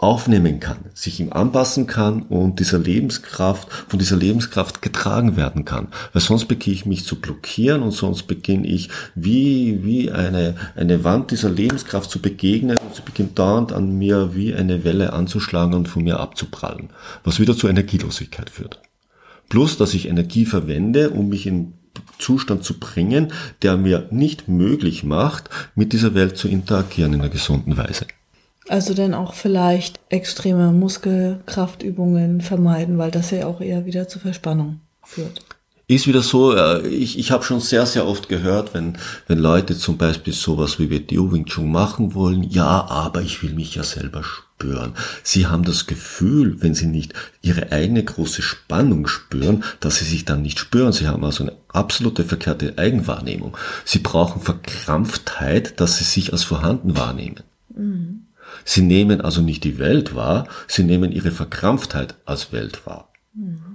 aufnehmen 0.00 0.60
kann, 0.60 0.78
sich 0.94 1.20
ihm 1.20 1.30
anpassen 1.30 1.86
kann 1.86 2.22
und 2.22 2.58
dieser 2.58 2.78
Lebenskraft, 2.78 3.68
von 3.86 3.98
dieser 3.98 4.16
Lebenskraft 4.16 4.80
getragen 4.80 5.36
werden 5.36 5.66
kann. 5.66 5.88
Weil 6.14 6.22
sonst 6.22 6.46
beginne 6.46 6.74
ich 6.74 6.86
mich 6.86 7.04
zu 7.04 7.20
blockieren 7.20 7.82
und 7.82 7.90
sonst 7.90 8.22
beginne 8.22 8.66
ich 8.66 8.88
wie, 9.14 9.84
wie 9.84 10.10
eine, 10.10 10.54
eine 10.74 11.04
Wand 11.04 11.32
dieser 11.32 11.50
Lebenskraft 11.50 12.10
zu 12.10 12.18
begegnen 12.20 12.78
und 12.78 12.94
sie 12.94 13.02
beginnt 13.02 13.38
dauernd 13.38 13.72
an 13.72 13.98
mir 13.98 14.34
wie 14.34 14.54
eine 14.54 14.84
Welle 14.84 15.12
anzuschlagen 15.12 15.74
und 15.74 15.86
von 15.86 16.02
mir 16.02 16.18
abzuprallen, 16.18 16.88
was 17.22 17.38
wieder 17.38 17.54
zur 17.54 17.68
Energielosigkeit 17.68 18.48
führt. 18.48 18.80
Plus, 19.50 19.76
dass 19.76 19.92
ich 19.92 20.08
Energie 20.08 20.46
verwende, 20.46 21.10
um 21.10 21.28
mich 21.28 21.46
in 21.46 21.74
Zustand 22.18 22.64
zu 22.64 22.78
bringen, 22.78 23.32
der 23.60 23.76
mir 23.76 24.08
nicht 24.10 24.48
möglich 24.48 25.04
macht, 25.04 25.50
mit 25.74 25.92
dieser 25.92 26.14
Welt 26.14 26.38
zu 26.38 26.48
interagieren 26.48 27.12
in 27.12 27.20
einer 27.20 27.28
gesunden 27.28 27.76
Weise. 27.76 28.06
Also 28.70 28.94
dann 28.94 29.14
auch 29.14 29.34
vielleicht 29.34 29.98
extreme 30.10 30.70
Muskelkraftübungen 30.70 32.40
vermeiden, 32.40 32.98
weil 32.98 33.10
das 33.10 33.32
ja 33.32 33.46
auch 33.46 33.60
eher 33.60 33.84
wieder 33.84 34.06
zur 34.06 34.22
Verspannung 34.22 34.78
führt. 35.02 35.40
Ist 35.88 36.06
wieder 36.06 36.22
so, 36.22 36.54
äh, 36.54 36.86
ich, 36.86 37.18
ich 37.18 37.32
habe 37.32 37.42
schon 37.42 37.58
sehr, 37.58 37.84
sehr 37.84 38.06
oft 38.06 38.28
gehört, 38.28 38.72
wenn, 38.72 38.96
wenn 39.26 39.40
Leute 39.40 39.76
zum 39.76 39.98
Beispiel 39.98 40.32
sowas 40.32 40.78
wie 40.78 40.88
WTO 40.88 41.32
Wing 41.32 41.46
Chun 41.46 41.72
machen 41.72 42.14
wollen, 42.14 42.44
ja, 42.44 42.86
aber 42.88 43.22
ich 43.22 43.42
will 43.42 43.54
mich 43.54 43.74
ja 43.74 43.82
selber 43.82 44.22
spüren. 44.22 44.92
Sie 45.24 45.48
haben 45.48 45.64
das 45.64 45.88
Gefühl, 45.88 46.62
wenn 46.62 46.76
sie 46.76 46.86
nicht 46.86 47.12
ihre 47.42 47.72
eigene 47.72 48.04
große 48.04 48.40
Spannung 48.40 49.08
spüren, 49.08 49.64
dass 49.80 49.96
sie 49.96 50.04
sich 50.04 50.24
dann 50.24 50.42
nicht 50.42 50.60
spüren. 50.60 50.92
Sie 50.92 51.08
haben 51.08 51.24
also 51.24 51.42
eine 51.42 51.56
absolute 51.66 52.22
verkehrte 52.22 52.78
Eigenwahrnehmung. 52.78 53.56
Sie 53.84 53.98
brauchen 53.98 54.40
Verkrampftheit, 54.40 55.80
dass 55.80 55.98
sie 55.98 56.04
sich 56.04 56.32
als 56.32 56.44
vorhanden 56.44 56.96
wahrnehmen. 56.96 57.40
Mhm. 57.74 58.26
Sie 58.64 58.82
nehmen 58.82 59.20
also 59.20 59.42
nicht 59.42 59.64
die 59.64 59.78
Welt 59.78 60.14
wahr, 60.14 60.48
sie 60.66 60.84
nehmen 60.84 61.12
ihre 61.12 61.30
Verkrampftheit 61.30 62.14
als 62.24 62.52
Welt 62.52 62.86
wahr. 62.86 63.10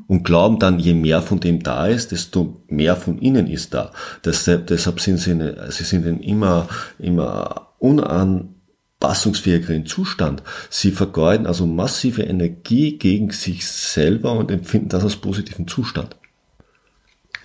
Und 0.07 0.23
glauben 0.23 0.59
dann, 0.59 0.79
je 0.79 0.93
mehr 0.93 1.21
von 1.21 1.39
dem 1.39 1.63
da 1.63 1.87
ist, 1.87 2.11
desto 2.11 2.61
mehr 2.67 2.95
von 2.95 3.17
ihnen 3.19 3.47
ist 3.47 3.73
da. 3.73 3.91
Deshalb, 4.23 4.67
deshalb 4.67 4.99
sind 4.99 5.17
sie, 5.17 5.31
eine, 5.31 5.71
sie 5.71 5.83
sind 5.83 6.05
in 6.05 6.19
immer, 6.19 6.67
immer 6.99 7.69
unanpassungsfähigeren 7.79 9.87
Zustand. 9.87 10.43
Sie 10.69 10.91
vergeuden 10.91 11.47
also 11.47 11.65
massive 11.65 12.21
Energie 12.23 12.99
gegen 12.99 13.31
sich 13.31 13.65
selber 13.65 14.33
und 14.33 14.51
empfinden 14.51 14.89
das 14.89 15.03
als 15.03 15.15
positiven 15.15 15.67
Zustand. 15.67 16.15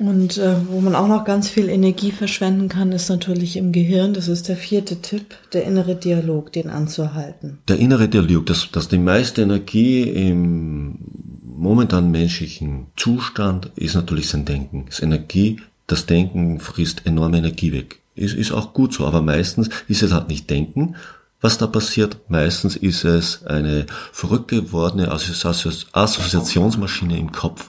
Und 0.01 0.39
äh, 0.39 0.57
wo 0.69 0.81
man 0.81 0.95
auch 0.95 1.09
noch 1.09 1.27
ganz 1.27 1.51
viel 1.51 1.69
Energie 1.69 2.11
verschwenden 2.11 2.71
kann, 2.71 2.91
ist 2.91 3.11
natürlich 3.11 3.57
im 3.57 3.71
Gehirn. 3.71 4.15
Das 4.15 4.29
ist 4.29 4.49
der 4.49 4.57
vierte 4.57 5.03
Tipp, 5.03 5.35
der 5.53 5.65
innere 5.65 5.95
Dialog, 5.95 6.53
den 6.53 6.71
anzuhalten. 6.71 7.59
Der 7.69 7.79
innere 7.79 8.09
Dialog, 8.09 8.47
dass, 8.47 8.71
dass 8.73 8.89
die 8.89 8.97
meiste 8.97 9.43
Energie 9.43 10.05
im 10.05 10.97
momentanen 11.45 12.11
menschlichen 12.11 12.87
Zustand 12.97 13.73
ist 13.77 13.95
natürlich 13.95 14.31
sein 14.31 14.47
Denken. 14.47 14.87
Das 14.87 15.01
Energie, 15.01 15.61
das 15.87 16.07
Denken 16.07 16.61
frisst 16.61 17.05
enorme 17.05 17.37
Energie 17.37 17.73
weg. 17.73 18.01
Ist, 18.15 18.35
ist 18.35 18.53
auch 18.53 18.73
gut 18.73 18.95
so, 18.95 19.07
aber 19.07 19.21
meistens 19.21 19.69
ist 19.87 20.03
es 20.03 20.13
halt 20.13 20.29
nicht 20.29 20.49
Denken, 20.49 20.97
was 21.43 21.59
da 21.59 21.67
passiert. 21.67 22.17
Meistens 22.29 22.77
ist 22.77 23.05
es 23.05 23.45
eine 23.45 23.85
verrückt 24.13 24.49
gewordene 24.49 25.11
Assoziationsmaschine 25.11 27.19
im 27.19 27.33
Kopf, 27.33 27.69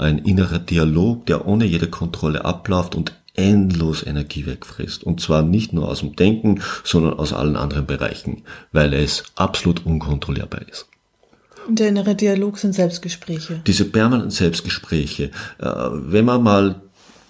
ein 0.00 0.18
innerer 0.18 0.58
Dialog, 0.58 1.26
der 1.26 1.46
ohne 1.46 1.64
jede 1.64 1.88
Kontrolle 1.88 2.44
abläuft 2.44 2.94
und 2.94 3.14
endlos 3.34 4.04
Energie 4.04 4.46
wegfrisst. 4.46 5.04
Und 5.04 5.20
zwar 5.20 5.42
nicht 5.42 5.72
nur 5.72 5.88
aus 5.88 6.00
dem 6.00 6.16
Denken, 6.16 6.62
sondern 6.84 7.14
aus 7.14 7.32
allen 7.32 7.56
anderen 7.56 7.86
Bereichen, 7.86 8.42
weil 8.72 8.92
es 8.92 9.24
absolut 9.36 9.86
unkontrollierbar 9.86 10.62
ist. 10.68 10.86
Und 11.68 11.78
der 11.78 11.88
innere 11.88 12.14
Dialog 12.14 12.58
sind 12.58 12.74
Selbstgespräche. 12.74 13.62
Diese 13.66 13.84
permanenten 13.84 14.30
Selbstgespräche. 14.30 15.30
Äh, 15.58 15.66
wenn 15.66 16.24
man 16.24 16.42
mal 16.42 16.82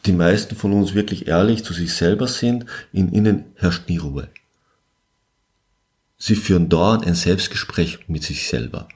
die 0.06 0.12
meisten 0.12 0.56
von 0.56 0.72
uns 0.72 0.94
wirklich 0.94 1.28
ehrlich 1.28 1.64
zu 1.64 1.74
sich 1.74 1.92
selber 1.92 2.26
sind, 2.26 2.64
in 2.92 3.12
ihnen 3.12 3.44
herrscht 3.56 3.88
nie 3.88 3.98
Ruhe. 3.98 4.28
Sie 6.16 6.36
führen 6.36 6.68
dauernd 6.68 7.06
ein 7.06 7.14
Selbstgespräch 7.14 8.08
mit 8.08 8.22
sich 8.22 8.48
selber. 8.48 8.88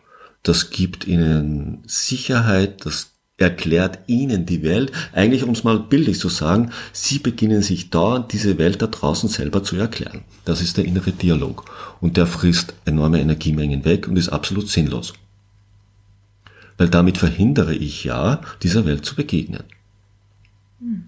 Das 0.43 0.71
gibt 0.71 1.07
ihnen 1.07 1.83
Sicherheit, 1.87 2.85
das 2.87 3.14
erklärt 3.37 3.99
ihnen 4.07 4.47
die 4.47 4.63
Welt. 4.63 4.93
Eigentlich, 5.13 5.43
um 5.43 5.51
es 5.51 5.65
mal 5.65 5.79
bildlich 5.79 6.19
zu 6.19 6.29
sagen, 6.29 6.71
sie 6.93 7.19
beginnen 7.19 7.63
sich 7.63 7.91
dauernd 7.91 8.33
diese 8.33 8.59
Welt 8.59 8.81
da 8.81 8.87
draußen 8.87 9.29
selber 9.29 9.65
zu 9.65 9.77
erklären. 9.77 10.23
Das 10.45 10.61
ist 10.61 10.77
der 10.77 10.85
innere 10.85 11.13
Dialog. 11.13 11.65
Und 12.01 12.17
der 12.17 12.27
frisst 12.27 12.75
enorme 12.85 13.21
Energiemengen 13.21 13.85
weg 13.85 14.07
und 14.07 14.17
ist 14.17 14.29
absolut 14.29 14.69
sinnlos. 14.69 15.15
Weil 16.77 16.89
damit 16.89 17.19
verhindere 17.19 17.75
ich 17.75 18.05
ja, 18.05 18.41
dieser 18.63 18.85
Welt 18.85 19.05
zu 19.05 19.17
begegnen. 19.17 19.65
Hm. 20.81 21.05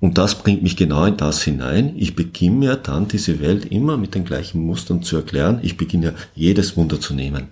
Und 0.00 0.16
das 0.16 0.42
bringt 0.42 0.62
mich 0.62 0.76
genau 0.76 1.04
in 1.04 1.18
das 1.18 1.42
hinein. 1.42 1.92
Ich 1.96 2.16
beginne 2.16 2.56
mir 2.56 2.76
dann 2.76 3.06
diese 3.06 3.40
Welt 3.40 3.66
immer 3.66 3.98
mit 3.98 4.14
den 4.14 4.24
gleichen 4.24 4.64
Mustern 4.64 5.02
zu 5.02 5.16
erklären. 5.16 5.60
Ich 5.62 5.76
beginne 5.76 6.14
jedes 6.34 6.76
Wunder 6.76 7.00
zu 7.00 7.14
nehmen. 7.14 7.48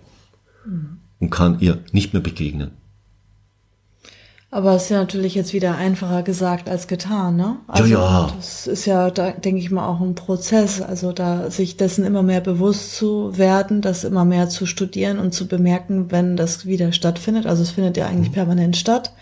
Hm. 0.64 0.98
Und 1.20 1.30
kann 1.30 1.60
ihr 1.60 1.80
nicht 1.92 2.12
mehr 2.12 2.22
begegnen. 2.22 2.70
Aber 4.50 4.74
es 4.74 4.84
ist 4.84 4.88
ja 4.88 4.98
natürlich 4.98 5.34
jetzt 5.34 5.52
wieder 5.52 5.76
einfacher 5.76 6.22
gesagt 6.22 6.70
als 6.70 6.86
getan, 6.86 7.36
ne? 7.36 7.56
Also 7.66 7.84
ja, 7.84 7.98
ja. 7.98 8.32
Das 8.34 8.66
ist 8.66 8.86
ja, 8.86 9.10
da 9.10 9.32
denke 9.32 9.60
ich 9.60 9.70
mal, 9.70 9.86
auch 9.86 10.00
ein 10.00 10.14
Prozess. 10.14 10.80
Also 10.80 11.12
da 11.12 11.50
sich 11.50 11.76
dessen 11.76 12.04
immer 12.04 12.22
mehr 12.22 12.40
bewusst 12.40 12.96
zu 12.96 13.36
werden, 13.36 13.82
das 13.82 14.04
immer 14.04 14.24
mehr 14.24 14.48
zu 14.48 14.64
studieren 14.64 15.18
und 15.18 15.34
zu 15.34 15.48
bemerken, 15.48 16.10
wenn 16.10 16.36
das 16.36 16.64
wieder 16.64 16.92
stattfindet. 16.92 17.44
Also 17.44 17.62
es 17.62 17.72
findet 17.72 17.98
ja 17.98 18.06
eigentlich 18.06 18.30
mhm. 18.30 18.34
permanent 18.34 18.76
statt. 18.78 19.12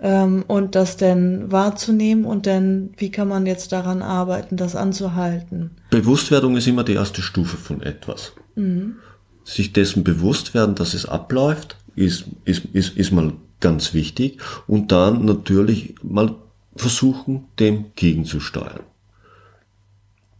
Ähm, 0.00 0.44
und 0.46 0.74
das 0.74 0.96
denn 0.96 1.52
wahrzunehmen 1.52 2.24
und 2.24 2.46
dann, 2.46 2.90
wie 2.96 3.10
kann 3.10 3.28
man 3.28 3.44
jetzt 3.44 3.72
daran 3.72 4.02
arbeiten, 4.02 4.56
das 4.56 4.74
anzuhalten? 4.74 5.70
Bewusstwerdung 5.90 6.56
ist 6.56 6.66
immer 6.66 6.84
die 6.84 6.94
erste 6.94 7.20
Stufe 7.20 7.58
von 7.58 7.82
etwas. 7.82 8.32
Mhm. 8.54 8.96
Sich 9.44 9.74
dessen 9.74 10.02
bewusst 10.02 10.54
werden, 10.54 10.74
dass 10.74 10.94
es 10.94 11.06
abläuft, 11.06 11.76
ist, 11.94 12.24
ist, 12.44 12.64
ist, 12.72 12.96
ist 12.96 13.12
mal 13.12 13.32
ganz 13.60 13.94
wichtig. 13.94 14.40
Und 14.66 14.92
dann 14.92 15.24
natürlich 15.24 15.94
mal 16.02 16.34
versuchen, 16.74 17.44
dem 17.58 17.86
gegenzusteuern. 17.96 18.80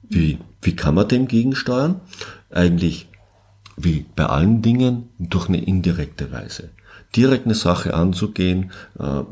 Wie, 0.09 0.39
wie 0.63 0.77
kann 0.77 0.95
man 0.95 1.09
dem 1.09 1.27
gegensteuern? 1.27 2.01
Eigentlich 2.51 3.09
wie 3.77 4.07
bei 4.15 4.27
allen 4.27 4.63
Dingen 4.63 5.11
durch 5.19 5.49
eine 5.49 5.63
indirekte 5.63 6.33
Weise. 6.33 6.71
Direkt 7.15 7.45
eine 7.45 7.55
Sache 7.55 7.95
anzugehen, 7.95 8.73
äh, 8.99 9.23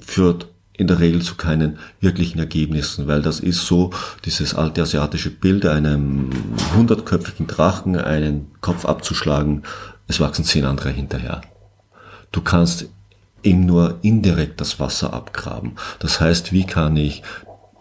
führt 0.00 0.48
in 0.72 0.86
der 0.86 0.98
Regel 0.98 1.22
zu 1.22 1.36
keinen 1.36 1.78
wirklichen 2.00 2.38
Ergebnissen, 2.38 3.06
weil 3.06 3.22
das 3.22 3.40
ist 3.40 3.66
so 3.66 3.90
dieses 4.24 4.54
alte 4.54 4.82
asiatische 4.82 5.30
Bild, 5.30 5.66
einem 5.66 6.30
hundertköpfigen 6.74 7.46
Drachen 7.46 7.96
einen 7.96 8.50
Kopf 8.60 8.84
abzuschlagen, 8.84 9.62
es 10.08 10.18
wachsen 10.18 10.44
zehn 10.44 10.64
andere 10.64 10.90
hinterher. 10.90 11.42
Du 12.32 12.40
kannst 12.40 12.86
ihm 13.42 13.66
nur 13.66 13.98
indirekt 14.02 14.60
das 14.60 14.80
Wasser 14.80 15.12
abgraben. 15.12 15.72
Das 15.98 16.20
heißt, 16.20 16.52
wie 16.52 16.64
kann 16.64 16.96
ich 16.96 17.22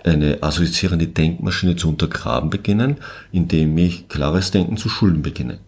eine 0.03 0.41
assoziierende 0.41 1.07
Denkmaschine 1.07 1.75
zu 1.75 1.89
untergraben 1.89 2.49
beginnen, 2.49 2.97
indem 3.31 3.77
ich 3.77 4.07
klares 4.07 4.51
Denken 4.51 4.77
zu 4.77 4.89
Schulden 4.89 5.21
beginne. 5.21 5.59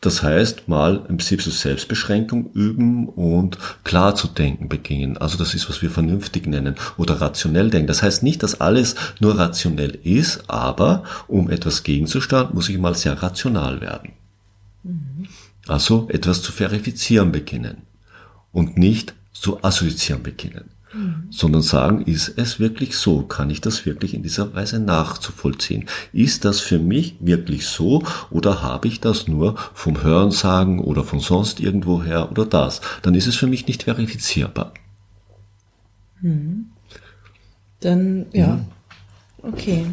Das 0.00 0.22
heißt, 0.22 0.68
mal 0.68 0.96
im 1.08 1.18
Prinzip 1.18 1.42
so 1.42 1.50
Selbstbeschränkung 1.50 2.50
üben 2.54 3.08
und 3.08 3.56
klar 3.84 4.16
zu 4.16 4.26
denken 4.26 4.68
beginnen. 4.68 5.16
Also 5.16 5.38
das 5.38 5.54
ist, 5.54 5.68
was 5.68 5.80
wir 5.80 5.90
vernünftig 5.90 6.46
nennen 6.48 6.74
oder 6.96 7.20
rationell 7.20 7.70
denken. 7.70 7.86
Das 7.86 8.02
heißt 8.02 8.24
nicht, 8.24 8.42
dass 8.42 8.60
alles 8.60 8.96
nur 9.20 9.38
rationell 9.38 9.96
ist, 10.02 10.50
aber 10.50 11.04
um 11.28 11.50
etwas 11.50 11.84
gegenzusteuern, 11.84 12.48
muss 12.52 12.68
ich 12.68 12.78
mal 12.78 12.96
sehr 12.96 13.22
rational 13.22 13.80
werden. 13.80 14.10
Mhm. 14.82 15.28
Also 15.68 16.08
etwas 16.10 16.42
zu 16.42 16.50
verifizieren 16.50 17.30
beginnen 17.30 17.82
und 18.52 18.76
nicht 18.76 19.14
zu 19.32 19.62
assoziieren 19.64 20.22
beginnen 20.22 20.70
mhm. 20.94 21.26
sondern 21.30 21.62
sagen, 21.62 22.02
ist 22.02 22.32
es 22.36 22.60
wirklich 22.60 22.96
so? 22.96 23.22
Kann 23.22 23.50
ich 23.50 23.60
das 23.60 23.86
wirklich 23.86 24.14
in 24.14 24.22
dieser 24.22 24.54
Weise 24.54 24.78
nachzuvollziehen? 24.78 25.86
Ist 26.12 26.44
das 26.44 26.60
für 26.60 26.78
mich 26.78 27.16
wirklich 27.20 27.66
so 27.66 28.02
oder 28.30 28.62
habe 28.62 28.88
ich 28.88 29.00
das 29.00 29.28
nur 29.28 29.56
vom 29.74 30.02
Hörensagen 30.02 30.80
oder 30.80 31.04
von 31.04 31.20
sonst 31.20 31.60
irgendwoher 31.60 32.30
oder 32.30 32.46
das? 32.46 32.80
Dann 33.02 33.14
ist 33.14 33.26
es 33.26 33.36
für 33.36 33.46
mich 33.46 33.66
nicht 33.66 33.84
verifizierbar. 33.84 34.72
Mhm. 36.20 36.66
Dann, 37.80 38.26
ja. 38.32 38.48
Mhm. 38.48 38.66
Okay. 39.44 39.86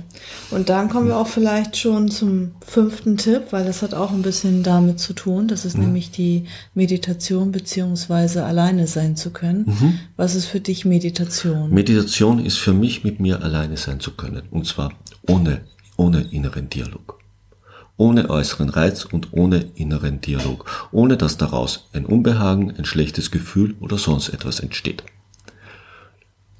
Und 0.51 0.69
dann 0.69 0.89
kommen 0.89 1.07
wir 1.07 1.17
auch 1.17 1.27
vielleicht 1.27 1.75
schon 1.75 2.09
zum 2.09 2.51
fünften 2.65 3.17
Tipp, 3.17 3.47
weil 3.49 3.65
das 3.65 3.81
hat 3.81 3.95
auch 3.95 4.11
ein 4.11 4.21
bisschen 4.21 4.61
damit 4.61 4.99
zu 4.99 5.13
tun. 5.13 5.47
Das 5.47 5.65
ist 5.65 5.75
mhm. 5.75 5.85
nämlich 5.85 6.11
die 6.11 6.45
Meditation 6.75 7.51
beziehungsweise 7.51 8.45
alleine 8.45 8.85
sein 8.85 9.15
zu 9.15 9.31
können. 9.31 9.65
Mhm. 9.65 9.99
Was 10.17 10.35
ist 10.35 10.45
für 10.45 10.59
dich 10.59 10.85
Meditation? 10.85 11.73
Meditation 11.73 12.45
ist 12.45 12.57
für 12.57 12.73
mich 12.73 13.03
mit 13.03 13.19
mir 13.19 13.41
alleine 13.41 13.77
sein 13.77 13.99
zu 13.99 14.11
können. 14.11 14.43
Und 14.51 14.67
zwar 14.67 14.93
ohne, 15.27 15.61
ohne 15.97 16.21
inneren 16.29 16.69
Dialog. 16.69 17.17
Ohne 17.97 18.29
äußeren 18.29 18.69
Reiz 18.69 19.03
und 19.03 19.33
ohne 19.33 19.65
inneren 19.75 20.21
Dialog. 20.21 20.89
Ohne 20.91 21.17
dass 21.17 21.37
daraus 21.37 21.89
ein 21.91 22.05
Unbehagen, 22.05 22.73
ein 22.77 22.85
schlechtes 22.85 23.31
Gefühl 23.31 23.75
oder 23.79 23.97
sonst 23.97 24.29
etwas 24.29 24.59
entsteht. 24.59 25.03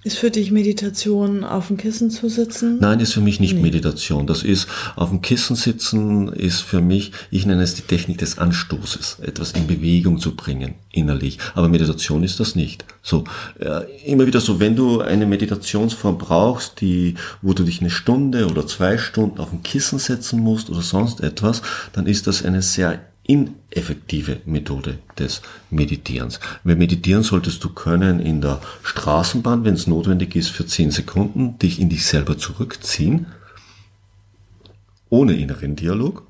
Ist 0.10 0.18
für 0.18 0.32
dich 0.32 0.50
Meditation 0.50 1.44
auf 1.44 1.68
dem 1.68 1.78
Kissen 1.78 2.10
zu 2.10 2.30
sitzen? 2.30 2.80
Nein, 2.80 3.00
ist 3.00 3.14
für 3.14 3.22
mich 3.22 3.40
nicht 3.40 3.54
nee. 3.54 3.62
Meditation. 3.62 4.26
Das 4.26 4.42
ist 4.42 4.68
auf 4.96 5.10
dem 5.10 5.22
Kissen 5.22 5.56
sitzen 5.56 6.34
ist 6.34 6.62
für 6.62 6.82
mich, 6.82 7.12
ich 7.30 7.46
nenne 7.46 7.62
es 7.62 7.76
die 7.76 7.84
Technik 7.84 8.18
des 8.18 8.40
Anstoßes, 8.40 9.20
etwas 9.22 9.52
in 9.52 9.68
Bewegung 9.68 10.18
zu 10.18 10.36
bringen, 10.36 10.74
innerlich. 10.92 11.38
Aber 11.54 11.70
Meditation 11.70 12.24
ist 12.24 12.40
das 12.40 12.56
nicht. 12.56 12.86
So, 13.04 13.24
äh, 13.60 13.82
immer 14.04 14.26
wieder 14.26 14.42
so, 14.42 14.60
wenn 14.60 14.76
du 14.76 15.02
eine 15.02 15.28
Meditationsform 15.28 16.18
brauchst, 16.18 16.82
die, 16.82 17.14
wo 17.44 17.54
du 17.54 17.62
dich 17.62 17.80
eine 17.80 17.92
Stunde 17.92 18.48
oder 18.48 18.66
zwei 18.66 18.98
Stunden 18.98 19.40
auf 19.40 19.52
dem 19.52 19.62
Kissen 19.62 20.00
setzen 20.00 20.40
musst 20.40 20.72
oder 20.72 20.82
sonst 20.82 21.22
etwas, 21.22 21.62
dann 21.94 22.08
ist 22.08 22.26
das 22.26 22.44
eine 22.44 22.64
sehr 22.64 23.00
ineffektive 23.30 24.42
Methode 24.46 24.98
des 25.20 25.44
Meditierens. 25.70 26.40
Weil 26.64 26.78
meditieren 26.78 27.22
solltest 27.22 27.64
du 27.64 27.70
können 27.70 28.20
in 28.20 28.42
der 28.42 28.60
Straßenbahn, 28.82 29.64
wenn 29.64 29.76
es 29.76 29.86
notwendig 29.86 30.36
ist, 30.36 30.50
für 30.50 30.66
10 30.66 30.90
Sekunden 30.90 31.60
dich 31.60 31.80
in 31.80 31.90
dich 31.90 32.08
selber 32.08 32.40
zurückziehen, 32.40 33.28
ohne 35.10 35.34
inneren 35.34 35.76
Dialog, 35.76 36.24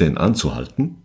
den 0.00 0.16
anzuhalten 0.16 1.02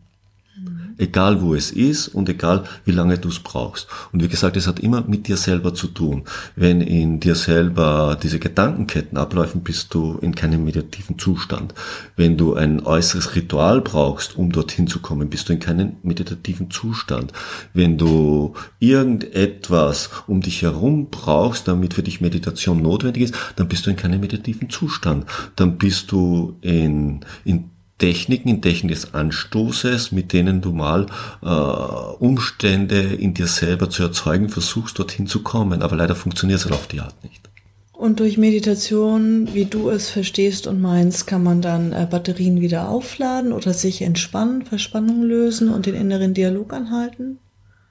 egal 1.01 1.41
wo 1.41 1.55
es 1.55 1.71
ist 1.71 2.07
und 2.09 2.29
egal 2.29 2.63
wie 2.85 2.91
lange 2.91 3.17
du 3.17 3.29
es 3.29 3.39
brauchst. 3.39 3.87
Und 4.11 4.23
wie 4.23 4.27
gesagt, 4.27 4.55
es 4.55 4.67
hat 4.67 4.79
immer 4.79 5.01
mit 5.01 5.27
dir 5.27 5.37
selber 5.37 5.73
zu 5.73 5.87
tun. 5.87 6.23
Wenn 6.55 6.81
in 6.81 7.19
dir 7.19 7.35
selber 7.35 8.17
diese 8.21 8.39
Gedankenketten 8.39 9.17
abläufen, 9.17 9.61
bist 9.61 9.93
du 9.93 10.19
in 10.21 10.35
keinem 10.35 10.63
meditativen 10.63 11.17
Zustand. 11.17 11.73
Wenn 12.15 12.37
du 12.37 12.53
ein 12.53 12.85
äußeres 12.85 13.35
Ritual 13.35 13.81
brauchst, 13.81 14.37
um 14.37 14.51
dorthin 14.51 14.87
zu 14.87 14.99
kommen, 14.99 15.29
bist 15.29 15.49
du 15.49 15.53
in 15.53 15.59
keinem 15.59 15.93
meditativen 16.03 16.69
Zustand. 16.69 17.33
Wenn 17.73 17.97
du 17.97 18.53
irgendetwas 18.79 20.09
um 20.27 20.41
dich 20.41 20.61
herum 20.61 21.07
brauchst, 21.09 21.67
damit 21.67 21.95
für 21.95 22.03
dich 22.03 22.21
Meditation 22.21 22.81
notwendig 22.81 23.23
ist, 23.23 23.35
dann 23.55 23.67
bist 23.67 23.85
du 23.85 23.89
in 23.89 23.95
keinem 23.95 24.21
meditativen 24.21 24.69
Zustand. 24.69 25.25
Dann 25.55 25.77
bist 25.77 26.11
du 26.11 26.57
in, 26.61 27.21
in 27.43 27.70
Techniken, 28.01 28.49
in 28.49 28.61
Techniken 28.63 28.87
des 28.87 29.13
Anstoßes, 29.13 30.11
mit 30.11 30.33
denen 30.33 30.59
du 30.61 30.71
mal 30.71 31.05
äh, 31.43 31.45
Umstände 31.45 32.99
in 32.99 33.35
dir 33.35 33.45
selber 33.45 33.91
zu 33.91 34.01
erzeugen 34.01 34.49
versuchst, 34.49 34.97
dorthin 34.97 35.27
zu 35.27 35.43
kommen. 35.43 35.83
Aber 35.83 35.95
leider 35.95 36.15
funktioniert 36.15 36.59
es 36.59 36.65
halt 36.65 36.73
auf 36.73 36.87
die 36.87 36.99
Art 36.99 37.23
nicht. 37.23 37.47
Und 37.93 38.19
durch 38.19 38.39
Meditation, 38.39 39.49
wie 39.53 39.65
du 39.65 39.91
es 39.91 40.09
verstehst 40.09 40.65
und 40.65 40.81
meinst, 40.81 41.27
kann 41.27 41.43
man 41.43 41.61
dann 41.61 41.93
äh, 41.93 42.07
Batterien 42.09 42.59
wieder 42.59 42.89
aufladen 42.89 43.53
oder 43.53 43.71
sich 43.73 44.01
entspannen, 44.01 44.63
Verspannung 44.63 45.21
lösen 45.21 45.69
und 45.69 45.85
den 45.85 45.93
inneren 45.93 46.33
Dialog 46.33 46.73
anhalten? 46.73 47.37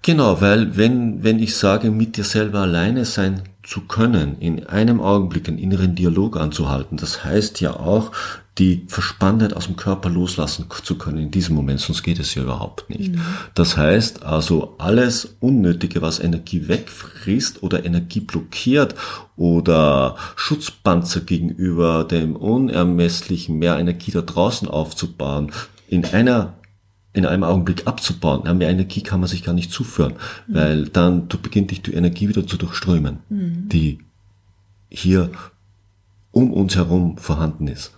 Genau, 0.03 0.41
weil 0.41 0.77
wenn, 0.77 1.23
wenn 1.23 1.39
ich 1.39 1.55
sage, 1.55 1.93
mit 1.93 2.17
dir 2.17 2.25
selber 2.25 2.61
alleine 2.61 3.05
sein 3.05 3.43
zu 3.63 3.83
können, 3.83 4.39
in 4.41 4.67
einem 4.67 5.01
Augenblick 5.01 5.47
einen 5.47 5.59
inneren 5.59 5.95
Dialog 5.95 6.37
anzuhalten, 6.37 6.97
das 6.97 7.23
heißt 7.23 7.61
ja 7.61 7.79
auch, 7.79 8.11
die 8.59 8.85
Verspanntheit 8.89 9.55
aus 9.55 9.67
dem 9.67 9.77
Körper 9.77 10.11
loslassen 10.11 10.67
zu 10.83 10.99
können 10.99 11.19
in 11.19 11.31
diesem 11.31 11.55
Moment, 11.55 11.81
sonst 11.81 12.03
geht 12.03 12.19
es 12.19 12.35
ja 12.35 12.43
überhaupt 12.43 12.91
nicht. 12.91 13.15
Mhm. 13.15 13.23
Das 13.55 13.77
heißt 13.77 14.25
also, 14.25 14.75
alles 14.79 15.37
Unnötige, 15.41 16.03
was 16.03 16.19
Energie 16.19 16.69
wegfrisst 16.69 17.63
oder 17.63 17.85
Energie 17.85 18.21
blockiert 18.21 18.95
oder 19.37 20.17
Schutzpanzer 20.37 21.21
gegenüber 21.21 22.05
dem 22.05 22.37
unermesslichen 22.37 23.59
mehr 23.59 23.79
Energie 23.79 24.11
da 24.11 24.21
draußen 24.21 24.69
aufzubauen, 24.69 25.53
in 25.89 26.05
einer 26.05 26.55
in 27.13 27.27
einem 27.27 27.43
Augenblick 27.43 27.89
abzubauen. 27.89 28.43
Ja, 28.45 28.55
mehr 28.55 28.71
Energie 28.71 29.03
kann 29.03 29.19
man 29.19 29.29
sich 29.29 29.43
gar 29.43 29.53
nicht 29.53 29.73
zuführen, 29.73 30.15
mhm. 30.47 30.55
weil 30.55 30.85
dann 30.89 31.29
du 31.29 31.39
beginnt 31.39 31.71
dich 31.71 31.83
die 31.83 31.95
Energie 31.95 32.29
wieder 32.29 32.47
zu 32.47 32.57
durchströmen, 32.57 33.19
mhm. 33.29 33.69
die 33.69 33.99
hier 34.89 35.31
um 36.31 36.53
uns 36.53 36.77
herum 36.77 37.19
vorhanden 37.19 37.67
ist. 37.67 37.93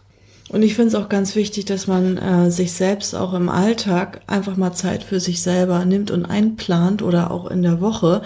Und 0.53 0.63
ich 0.63 0.75
finde 0.75 0.89
es 0.89 0.95
auch 0.95 1.09
ganz 1.09 1.35
wichtig, 1.35 1.65
dass 1.65 1.87
man 1.87 2.19
äh, 2.19 2.51
sich 2.51 2.73
selbst 2.73 3.15
auch 3.15 3.33
im 3.33 3.49
Alltag 3.49 4.21
einfach 4.27 4.59
mal 4.59 4.75
Zeit 4.75 5.03
für 5.03 5.19
sich 5.19 5.41
selber 5.41 5.87
nimmt 5.87 6.11
und 6.11 6.27
einplant 6.27 7.01
oder 7.01 7.31
auch 7.31 7.51
in 7.51 7.63
der 7.63 7.81
Woche. 7.81 8.21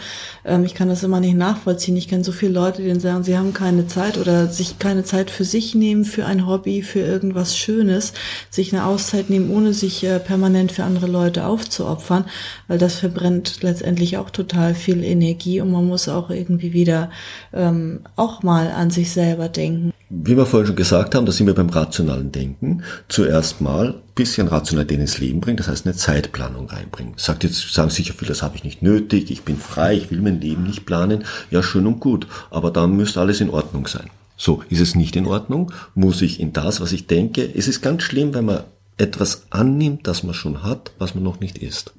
Ähm, 0.45 0.65
ich 0.65 0.75
kann 0.75 0.89
das 0.89 1.05
immer 1.05 1.21
nicht 1.21 1.37
nachvollziehen. 1.37 1.97
Ich 1.97 2.09
kenne 2.09 2.25
so 2.25 2.33
viele 2.33 2.51
Leute, 2.53 2.83
die 2.83 2.99
sagen, 2.99 3.23
sie 3.23 3.39
haben 3.39 3.55
keine 3.55 3.87
Zeit 3.87 4.19
oder 4.19 4.49
sich 4.49 4.81
keine 4.81 5.05
Zeit 5.05 5.31
für 5.31 5.45
sich 5.45 5.77
nehmen, 5.77 6.05
für 6.05 6.27
ein 6.27 6.49
Hobby, 6.49 6.83
für 6.83 6.99
irgendwas 6.99 7.57
Schönes, 7.57 8.13
sich 8.51 8.73
eine 8.73 8.87
Auszeit 8.87 9.31
nehmen, 9.31 9.53
ohne 9.53 9.73
sich 9.73 10.03
äh, 10.03 10.19
permanent 10.19 10.73
für 10.73 10.83
andere 10.83 11.07
Leute 11.07 11.47
aufzuopfern, 11.47 12.25
weil 12.67 12.79
das 12.79 12.97
verbrennt 12.97 13.63
letztendlich 13.63 14.17
auch 14.17 14.31
total 14.31 14.75
viel 14.75 15.05
Energie 15.05 15.61
und 15.61 15.71
man 15.71 15.87
muss 15.87 16.09
auch 16.09 16.31
irgendwie 16.31 16.73
wieder 16.73 17.09
ähm, 17.53 18.01
auch 18.17 18.43
mal 18.43 18.73
an 18.73 18.91
sich 18.91 19.13
selber 19.13 19.49
denken 19.49 19.93
wie 20.09 20.37
wir 20.37 20.47
vorhin 20.47 20.69
schon 20.69 20.77
gesagt 20.77 21.15
haben, 21.15 21.27
da 21.27 21.33
sind 21.33 21.47
wir 21.47 21.55
beim 21.55 21.69
rationalen 21.69 22.31
Denken. 22.31 22.83
Zuerst 23.09 23.61
mal 23.61 24.03
bisschen 24.15 24.49
Rationalität 24.49 25.01
ins 25.01 25.19
Leben 25.19 25.41
bringen, 25.41 25.57
das 25.57 25.69
heißt 25.69 25.87
eine 25.87 25.97
Zeitplanung 25.97 26.69
reinbringen. 26.69 27.15
Sagt 27.17 27.45
jetzt, 27.45 27.73
sagen 27.73 27.91
sicher 27.91 28.15
viele, 28.17 28.29
das 28.29 28.43
habe 28.43 28.57
ich 28.57 28.65
nicht 28.65 28.83
nötig, 28.83 29.31
ich 29.31 29.43
bin 29.43 29.59
frei, 29.59 29.95
ich 29.95 30.11
will 30.11 30.23
mein 30.23 30.41
Leben 30.41 30.63
nicht 30.63 30.87
planen. 30.87 31.25
Ja, 31.51 31.63
schön 31.63 31.87
und 31.87 32.01
gut, 32.01 32.27
aber 32.51 32.71
dann 32.71 32.97
müsste 32.97 33.21
alles 33.21 33.41
in 33.41 33.51
Ordnung 33.51 33.87
sein. 33.87 34.09
So, 34.37 34.63
ist 34.69 34.81
es 34.81 34.95
nicht 34.95 35.17
in 35.17 35.27
Ordnung, 35.27 35.73
muss 35.95 36.23
ich 36.23 36.41
in 36.41 36.53
das, 36.53 36.81
was 36.81 36.93
ich 36.93 37.07
denke, 37.07 37.43
es 37.55 37.69
ist 37.69 37.83
ganz 37.83 38.03
schlimm, 38.03 38.33
wenn 38.33 38.45
man 38.45 38.65
etwas 38.99 39.47
annimmt, 39.51 40.07
das 40.07 40.23
man 40.23 40.35
schon 40.35 40.63
hat, 40.63 40.93
was 40.99 41.15
man 41.15 41.25
noch 41.25 41.41
nicht 41.41 41.59
ist 41.59 41.93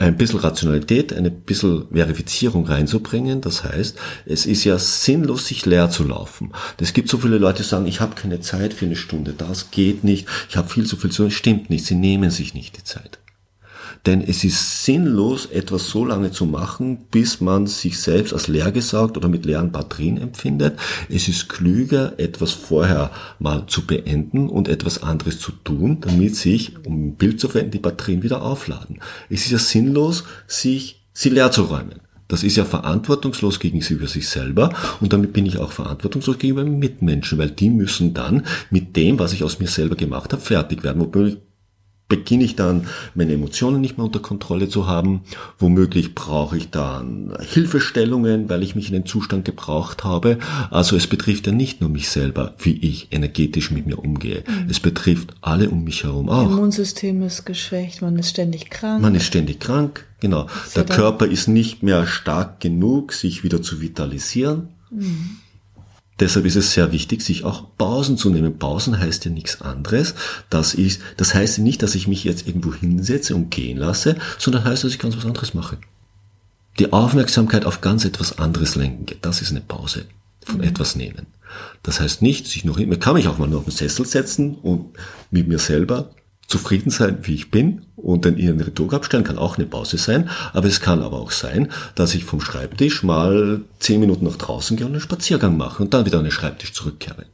ein 0.00 0.16
bisschen 0.16 0.40
Rationalität, 0.40 1.12
eine 1.12 1.30
bisschen 1.30 1.86
Verifizierung 1.92 2.66
reinzubringen. 2.66 3.42
Das 3.42 3.64
heißt, 3.64 3.98
es 4.24 4.46
ist 4.46 4.64
ja 4.64 4.78
sinnlos, 4.78 5.46
sich 5.46 5.66
leer 5.66 5.90
zu 5.90 6.04
laufen. 6.04 6.52
Es 6.78 6.94
gibt 6.94 7.10
so 7.10 7.18
viele 7.18 7.36
Leute, 7.36 7.62
die 7.62 7.68
sagen, 7.68 7.86
ich 7.86 8.00
habe 8.00 8.14
keine 8.14 8.40
Zeit 8.40 8.72
für 8.72 8.86
eine 8.86 8.96
Stunde, 8.96 9.34
das 9.36 9.70
geht 9.70 10.02
nicht, 10.02 10.26
ich 10.48 10.56
habe 10.56 10.68
viel 10.68 10.86
zu 10.86 10.96
viel 10.96 11.10
zu 11.10 11.24
tun. 11.24 11.30
Stimmt 11.30 11.68
nicht, 11.68 11.84
sie 11.84 11.94
nehmen 11.94 12.30
sich 12.30 12.54
nicht 12.54 12.78
die 12.78 12.84
Zeit. 12.84 13.18
Denn 14.06 14.22
es 14.22 14.44
ist 14.44 14.84
sinnlos, 14.84 15.46
etwas 15.46 15.88
so 15.88 16.04
lange 16.04 16.30
zu 16.30 16.46
machen, 16.46 16.98
bis 17.10 17.40
man 17.40 17.66
sich 17.66 17.98
selbst 17.98 18.32
als 18.32 18.48
leer 18.48 18.72
gesaugt 18.72 19.16
oder 19.16 19.28
mit 19.28 19.44
leeren 19.44 19.72
Batterien 19.72 20.16
empfindet. 20.16 20.78
Es 21.08 21.28
ist 21.28 21.48
klüger, 21.48 22.18
etwas 22.18 22.52
vorher 22.52 23.10
mal 23.38 23.66
zu 23.66 23.86
beenden 23.86 24.48
und 24.48 24.68
etwas 24.68 25.02
anderes 25.02 25.38
zu 25.38 25.52
tun, 25.52 25.98
damit 26.00 26.36
sich, 26.36 26.74
um 26.86 27.08
ein 27.08 27.14
Bild 27.16 27.40
zu 27.40 27.48
verwenden, 27.48 27.72
die 27.72 27.78
Batterien 27.78 28.22
wieder 28.22 28.42
aufladen. 28.42 29.00
Es 29.28 29.44
ist 29.44 29.50
ja 29.50 29.58
sinnlos, 29.58 30.24
sich 30.46 31.04
sie 31.12 31.30
leer 31.30 31.50
zu 31.50 31.62
räumen. 31.62 32.00
Das 32.30 32.44
ist 32.44 32.56
ja 32.56 32.64
verantwortungslos 32.64 33.58
gegenüber 33.58 34.06
sich 34.06 34.28
selber 34.28 34.72
und 35.00 35.12
damit 35.12 35.32
bin 35.32 35.46
ich 35.46 35.58
auch 35.58 35.72
verantwortungslos 35.72 36.38
gegenüber 36.38 36.64
Mitmenschen, 36.64 37.38
weil 37.38 37.50
die 37.50 37.70
müssen 37.70 38.14
dann 38.14 38.46
mit 38.70 38.94
dem, 38.94 39.18
was 39.18 39.32
ich 39.32 39.42
aus 39.42 39.58
mir 39.58 39.66
selber 39.66 39.96
gemacht 39.96 40.32
habe, 40.32 40.40
fertig 40.40 40.84
werden. 40.84 41.00
Wobei 41.00 41.38
beginne 42.10 42.44
ich 42.44 42.56
dann 42.56 42.86
meine 43.14 43.32
Emotionen 43.32 43.80
nicht 43.80 43.96
mehr 43.96 44.04
unter 44.04 44.18
Kontrolle 44.18 44.68
zu 44.68 44.86
haben. 44.86 45.22
Womöglich 45.58 46.14
brauche 46.14 46.58
ich 46.58 46.68
dann 46.68 47.32
Hilfestellungen, 47.40 48.50
weil 48.50 48.62
ich 48.62 48.74
mich 48.74 48.88
in 48.88 48.92
den 48.92 49.06
Zustand 49.06 49.46
gebraucht 49.46 50.04
habe. 50.04 50.38
Also 50.70 50.96
es 50.96 51.06
betrifft 51.06 51.46
ja 51.46 51.54
nicht 51.54 51.80
nur 51.80 51.88
mich 51.88 52.10
selber, 52.10 52.54
wie 52.58 52.76
ich 52.76 53.08
energetisch 53.12 53.70
mit 53.70 53.86
mir 53.86 53.98
umgehe. 53.98 54.44
Mhm. 54.46 54.68
Es 54.68 54.80
betrifft 54.80 55.34
alle 55.40 55.70
um 55.70 55.84
mich 55.84 56.04
herum 56.04 56.28
auch. 56.28 56.50
Immunsystem 56.50 57.22
ist 57.22 57.46
geschwächt, 57.46 58.02
man 58.02 58.18
ist 58.18 58.30
ständig 58.30 58.68
krank. 58.68 59.00
Man 59.00 59.14
ist 59.14 59.24
ständig 59.24 59.60
krank, 59.60 60.06
genau. 60.18 60.48
Der 60.74 60.84
Körper 60.84 61.26
ist 61.26 61.48
nicht 61.48 61.82
mehr 61.82 62.06
stark 62.06 62.60
genug, 62.60 63.12
sich 63.12 63.44
wieder 63.44 63.62
zu 63.62 63.80
vitalisieren. 63.80 64.68
Mhm. 64.90 65.38
Deshalb 66.20 66.44
ist 66.44 66.56
es 66.56 66.72
sehr 66.72 66.92
wichtig, 66.92 67.22
sich 67.22 67.44
auch 67.44 67.64
Pausen 67.78 68.18
zu 68.18 68.28
nehmen. 68.28 68.58
Pausen 68.58 68.98
heißt 68.98 69.24
ja 69.24 69.30
nichts 69.30 69.62
anderes. 69.62 70.14
Das 70.50 70.74
ist, 70.74 71.00
das 71.16 71.34
heißt 71.34 71.58
nicht, 71.58 71.82
dass 71.82 71.94
ich 71.94 72.06
mich 72.06 72.24
jetzt 72.24 72.46
irgendwo 72.46 72.74
hinsetze 72.74 73.34
und 73.34 73.50
gehen 73.50 73.78
lasse, 73.78 74.16
sondern 74.38 74.64
heißt, 74.64 74.84
dass 74.84 74.92
ich 74.92 74.98
ganz 74.98 75.16
was 75.16 75.24
anderes 75.24 75.54
mache. 75.54 75.78
Die 76.78 76.92
Aufmerksamkeit 76.92 77.64
auf 77.64 77.80
ganz 77.80 78.04
etwas 78.04 78.38
anderes 78.38 78.74
lenken. 78.74 79.16
Das 79.22 79.40
ist 79.40 79.50
eine 79.50 79.62
Pause 79.62 80.04
von 80.44 80.58
mhm. 80.58 80.64
etwas 80.64 80.94
nehmen. 80.94 81.26
Das 81.82 82.00
heißt 82.00 82.22
nicht, 82.22 82.46
sich 82.46 82.64
noch, 82.64 82.78
man 82.78 83.00
kann 83.00 83.14
mich 83.14 83.26
auch 83.26 83.38
mal 83.38 83.48
nur 83.48 83.60
auf 83.60 83.64
den 83.64 83.72
Sessel 83.72 84.06
setzen 84.06 84.54
und 84.56 84.90
mit 85.30 85.48
mir 85.48 85.58
selber 85.58 86.10
zufrieden 86.50 86.90
sein, 86.90 87.18
wie 87.22 87.34
ich 87.34 87.50
bin 87.50 87.86
und 87.96 88.24
den 88.24 88.36
inneren 88.36 88.74
Druck 88.74 88.92
abstellen, 88.92 89.24
kann 89.24 89.38
auch 89.38 89.56
eine 89.56 89.66
Pause 89.66 89.98
sein. 89.98 90.28
Aber 90.52 90.66
es 90.66 90.80
kann 90.80 91.00
aber 91.00 91.18
auch 91.18 91.30
sein, 91.30 91.70
dass 91.94 92.14
ich 92.14 92.24
vom 92.24 92.40
Schreibtisch 92.40 93.02
mal 93.02 93.62
zehn 93.78 94.00
Minuten 94.00 94.24
nach 94.24 94.36
draußen 94.36 94.76
gehe 94.76 94.84
und 94.84 94.92
einen 94.92 95.00
Spaziergang 95.00 95.56
mache 95.56 95.82
und 95.82 95.94
dann 95.94 96.06
wieder 96.06 96.18
an 96.18 96.24
den 96.24 96.32
Schreibtisch 96.32 96.72
zurückkehre. 96.72 97.26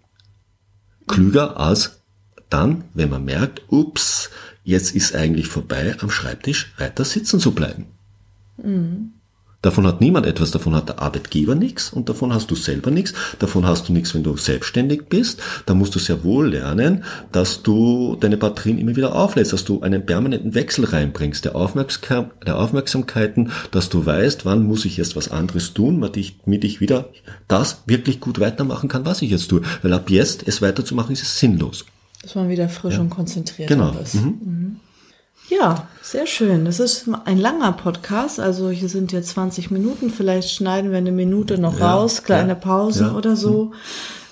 Klüger 1.09 1.59
als 1.59 2.02
dann, 2.50 2.85
wenn 2.94 3.11
man 3.11 3.24
merkt, 3.24 3.62
ups, 3.68 4.31
jetzt 4.64 4.94
ist 4.94 5.14
eigentlich 5.14 5.48
vorbei, 5.48 5.96
am 6.00 6.11
Schreibtisch 6.11 6.74
weiter 6.76 7.05
sitzen 7.05 7.40
zu 7.40 7.52
bleiben. 7.52 7.87
Mhm. 8.62 9.12
Davon 9.66 9.85
hat 9.85 10.00
niemand 10.00 10.26
etwas, 10.26 10.52
davon 10.52 10.76
hat 10.76 10.88
der 10.90 11.02
Arbeitgeber 11.02 11.57
nichts 11.57 11.92
und 11.92 12.09
davon 12.09 12.33
hast 12.33 12.52
du 12.52 12.55
selber 12.55 12.92
nichts, 12.92 13.14
davon 13.40 13.66
hast 13.66 13.88
du 13.88 13.92
nichts, 13.92 14.14
wenn 14.14 14.22
du 14.22 14.37
selbstständig 14.37 15.07
bist. 15.09 15.42
Da 15.66 15.74
musst 15.74 15.92
du 15.96 15.98
sehr 15.98 16.22
wohl 16.22 16.50
lernen, 16.50 17.02
dass 17.33 17.64
du 17.64 18.14
deine 18.14 18.37
Batterien 18.37 18.79
immer 18.79 18.94
wieder 18.94 19.16
auflädst, 19.16 19.52
dass 19.52 19.64
du 19.64 19.81
einen 19.81 20.07
permanenten 20.07 20.55
Wechsel 20.55 20.85
reinbringst, 20.85 21.44
der, 21.44 21.57
Aufmerksam 21.57 22.31
der 22.46 22.61
Aufmerksamkeiten, 22.61 23.50
dass 23.72 23.88
du 23.88 24.07
weißt, 24.07 24.44
wann 24.44 24.62
muss 24.62 24.85
ich 24.85 24.98
jetzt 24.98 25.16
was 25.16 25.33
anderes 25.33 25.74
tun, 25.74 26.00
damit 26.00 26.16
ich, 26.16 26.38
damit 26.44 26.62
ich 26.62 26.81
wieder 26.81 27.09
das 27.48 27.83
wirklich 27.87 28.20
gut 28.20 28.38
weitermachen 28.38 28.88
kann, 28.88 29.05
was 29.05 29.20
ich 29.20 29.31
jetzt 29.31 29.48
tue. 29.48 29.62
Weil 29.83 29.92
ab 29.94 30.11
jetzt 30.11 30.46
es 30.46 30.62
weiterzumachen, 30.62 31.12
ist 31.12 31.22
es 31.22 31.40
sinnlos. 31.40 31.87
Dass 32.22 32.37
man 32.37 32.48
wieder 32.48 32.68
frisch 32.68 32.94
ja. 32.94 33.00
und 33.00 33.11
konzentriert 33.11 33.68
genau. 33.68 33.96
ist. 34.00 34.14
Mhm. 34.14 34.22
Mhm. 34.22 34.76
Ja, 35.48 35.87
sehr 36.02 36.26
schön. 36.26 36.64
Das 36.64 36.80
ist 36.80 37.09
ein 37.24 37.38
langer 37.38 37.70
Podcast. 37.72 38.40
Also 38.40 38.68
hier 38.70 38.88
sind 38.88 39.12
jetzt 39.12 39.28
20 39.30 39.70
Minuten. 39.70 40.11
Vielleicht 40.11 40.50
schneiden 40.50 40.90
wir 40.90 40.98
eine 40.98 41.12
Minute 41.12 41.59
noch 41.59 41.78
ja, 41.78 41.94
raus, 41.94 42.24
kleine 42.24 42.50
ja, 42.50 42.54
Pause 42.56 43.04
ja. 43.04 43.14
oder 43.14 43.37
so. 43.37 43.70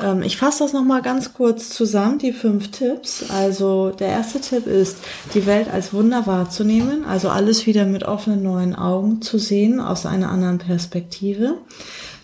Ähm, 0.02 0.22
ich 0.22 0.36
fasse 0.36 0.64
das 0.64 0.72
nochmal 0.72 1.02
ganz 1.02 1.32
kurz 1.32 1.70
zusammen, 1.70 2.18
die 2.18 2.32
fünf 2.32 2.72
Tipps. 2.72 3.30
Also 3.30 3.90
der 3.90 4.08
erste 4.08 4.40
Tipp 4.40 4.66
ist, 4.66 4.96
die 5.34 5.46
Welt 5.46 5.68
als 5.72 5.92
Wunder 5.92 6.26
wahrzunehmen. 6.26 7.04
Also 7.04 7.28
alles 7.28 7.64
wieder 7.66 7.84
mit 7.84 8.02
offenen 8.02 8.42
neuen 8.42 8.74
Augen 8.74 9.22
zu 9.22 9.38
sehen, 9.38 9.78
aus 9.78 10.06
einer 10.06 10.32
anderen 10.32 10.58
Perspektive. 10.58 11.58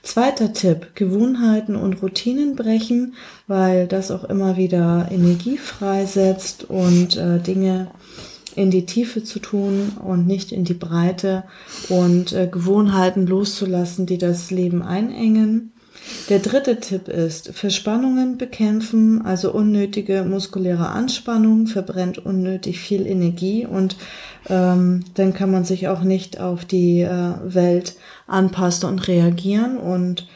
Zweiter 0.02 0.52
Tipp, 0.52 0.96
Gewohnheiten 0.96 1.76
und 1.76 2.02
Routinen 2.02 2.56
brechen, 2.56 3.14
weil 3.46 3.86
das 3.86 4.10
auch 4.10 4.24
immer 4.24 4.56
wieder 4.56 5.08
Energie 5.12 5.58
freisetzt 5.58 6.64
und 6.64 7.16
äh, 7.16 7.38
Dinge 7.38 7.88
in 8.56 8.70
die 8.70 8.86
Tiefe 8.86 9.22
zu 9.22 9.38
tun 9.38 9.92
und 10.04 10.26
nicht 10.26 10.52
in 10.52 10.64
die 10.64 10.74
Breite 10.74 11.44
und 11.88 12.32
äh, 12.32 12.48
Gewohnheiten 12.50 13.26
loszulassen, 13.26 14.06
die 14.06 14.18
das 14.18 14.50
Leben 14.50 14.82
einengen. 14.82 15.72
Der 16.28 16.38
dritte 16.38 16.80
Tipp 16.80 17.08
ist 17.08 17.50
Verspannungen 17.52 18.38
bekämpfen, 18.38 19.24
also 19.24 19.52
unnötige 19.52 20.24
muskuläre 20.24 20.88
Anspannung 20.88 21.66
verbrennt 21.66 22.18
unnötig 22.18 22.80
viel 22.80 23.06
Energie 23.06 23.66
und 23.66 23.96
ähm, 24.48 25.04
dann 25.14 25.34
kann 25.34 25.50
man 25.50 25.64
sich 25.64 25.88
auch 25.88 26.02
nicht 26.02 26.40
auf 26.40 26.64
die 26.64 27.00
äh, 27.00 27.34
Welt 27.44 27.96
anpassen 28.26 28.88
und 28.88 29.08
reagieren 29.08 29.76
und 29.76 30.26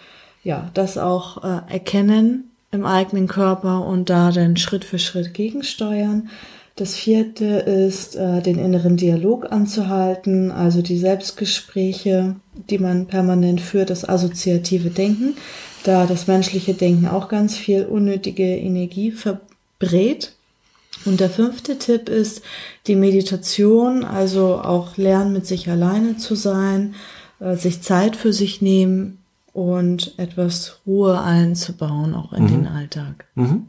ja, 0.43 0.71
das 0.75 0.99
auch 0.99 1.43
äh, 1.43 1.73
erkennen 1.73 2.51
im 2.71 2.85
eigenen 2.85 3.29
Körper 3.29 3.87
und 3.87 4.11
da 4.11 4.31
dann 4.33 4.57
Schritt 4.57 4.85
für 4.85 4.99
Schritt 4.99 5.33
gegensteuern. 5.33 6.29
Das 6.77 6.97
vierte 6.97 7.45
ist, 7.45 8.17
äh, 8.17 8.43
den 8.43 8.59
inneren 8.59 8.97
Dialog 8.97 9.53
anzuhalten, 9.53 10.51
also 10.51 10.83
die 10.83 10.99
Selbstgespräche, 10.99 12.35
die 12.69 12.79
man 12.79 13.07
permanent 13.07 13.61
führt, 13.61 13.91
das 13.91 14.09
assoziative 14.09 14.91
Denken, 14.91 15.37
da 15.85 16.07
das 16.07 16.27
menschliche 16.27 16.75
Denken 16.75 17.07
auch 17.07 17.29
ganz 17.29 17.57
viel 17.57 17.85
unnötige 17.85 18.57
Energie 18.57 19.13
verbrät. 19.13 20.33
Und 21.05 21.21
der 21.21 21.31
fünfte 21.31 21.79
Tipp 21.79 22.09
ist 22.09 22.43
die 22.89 22.97
Meditation, 22.97 24.05
also 24.05 24.57
auch 24.57 24.97
lernen, 24.97 25.33
mit 25.33 25.47
sich 25.47 25.71
alleine 25.71 26.17
zu 26.17 26.35
sein, 26.35 26.97
äh, 27.39 27.55
sich 27.55 27.83
Zeit 27.83 28.17
für 28.17 28.33
sich 28.33 28.63
nehmen 28.63 29.19
und 29.53 30.15
etwas 30.19 30.81
Ruhe 30.87 31.21
einzubauen, 31.21 32.15
auch 32.15 32.33
in 32.33 32.45
mhm. 32.45 32.49
den 32.49 32.67
Alltag. 32.67 33.27
Mhm. 33.37 33.69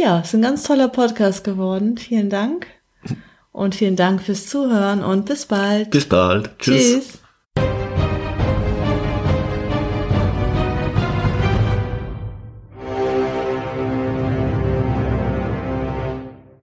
Ja, 0.00 0.20
ist 0.20 0.34
ein 0.34 0.40
ganz 0.40 0.62
toller 0.62 0.88
Podcast 0.88 1.44
geworden. 1.44 1.98
Vielen 1.98 2.30
Dank. 2.30 2.66
Und 3.52 3.74
vielen 3.74 3.96
Dank 3.96 4.22
fürs 4.22 4.46
Zuhören 4.46 5.04
und 5.04 5.26
bis 5.26 5.44
bald. 5.44 5.90
Bis 5.90 6.08
bald. 6.08 6.58
Tschüss. 6.58 6.76
Tschüss. 6.76 7.19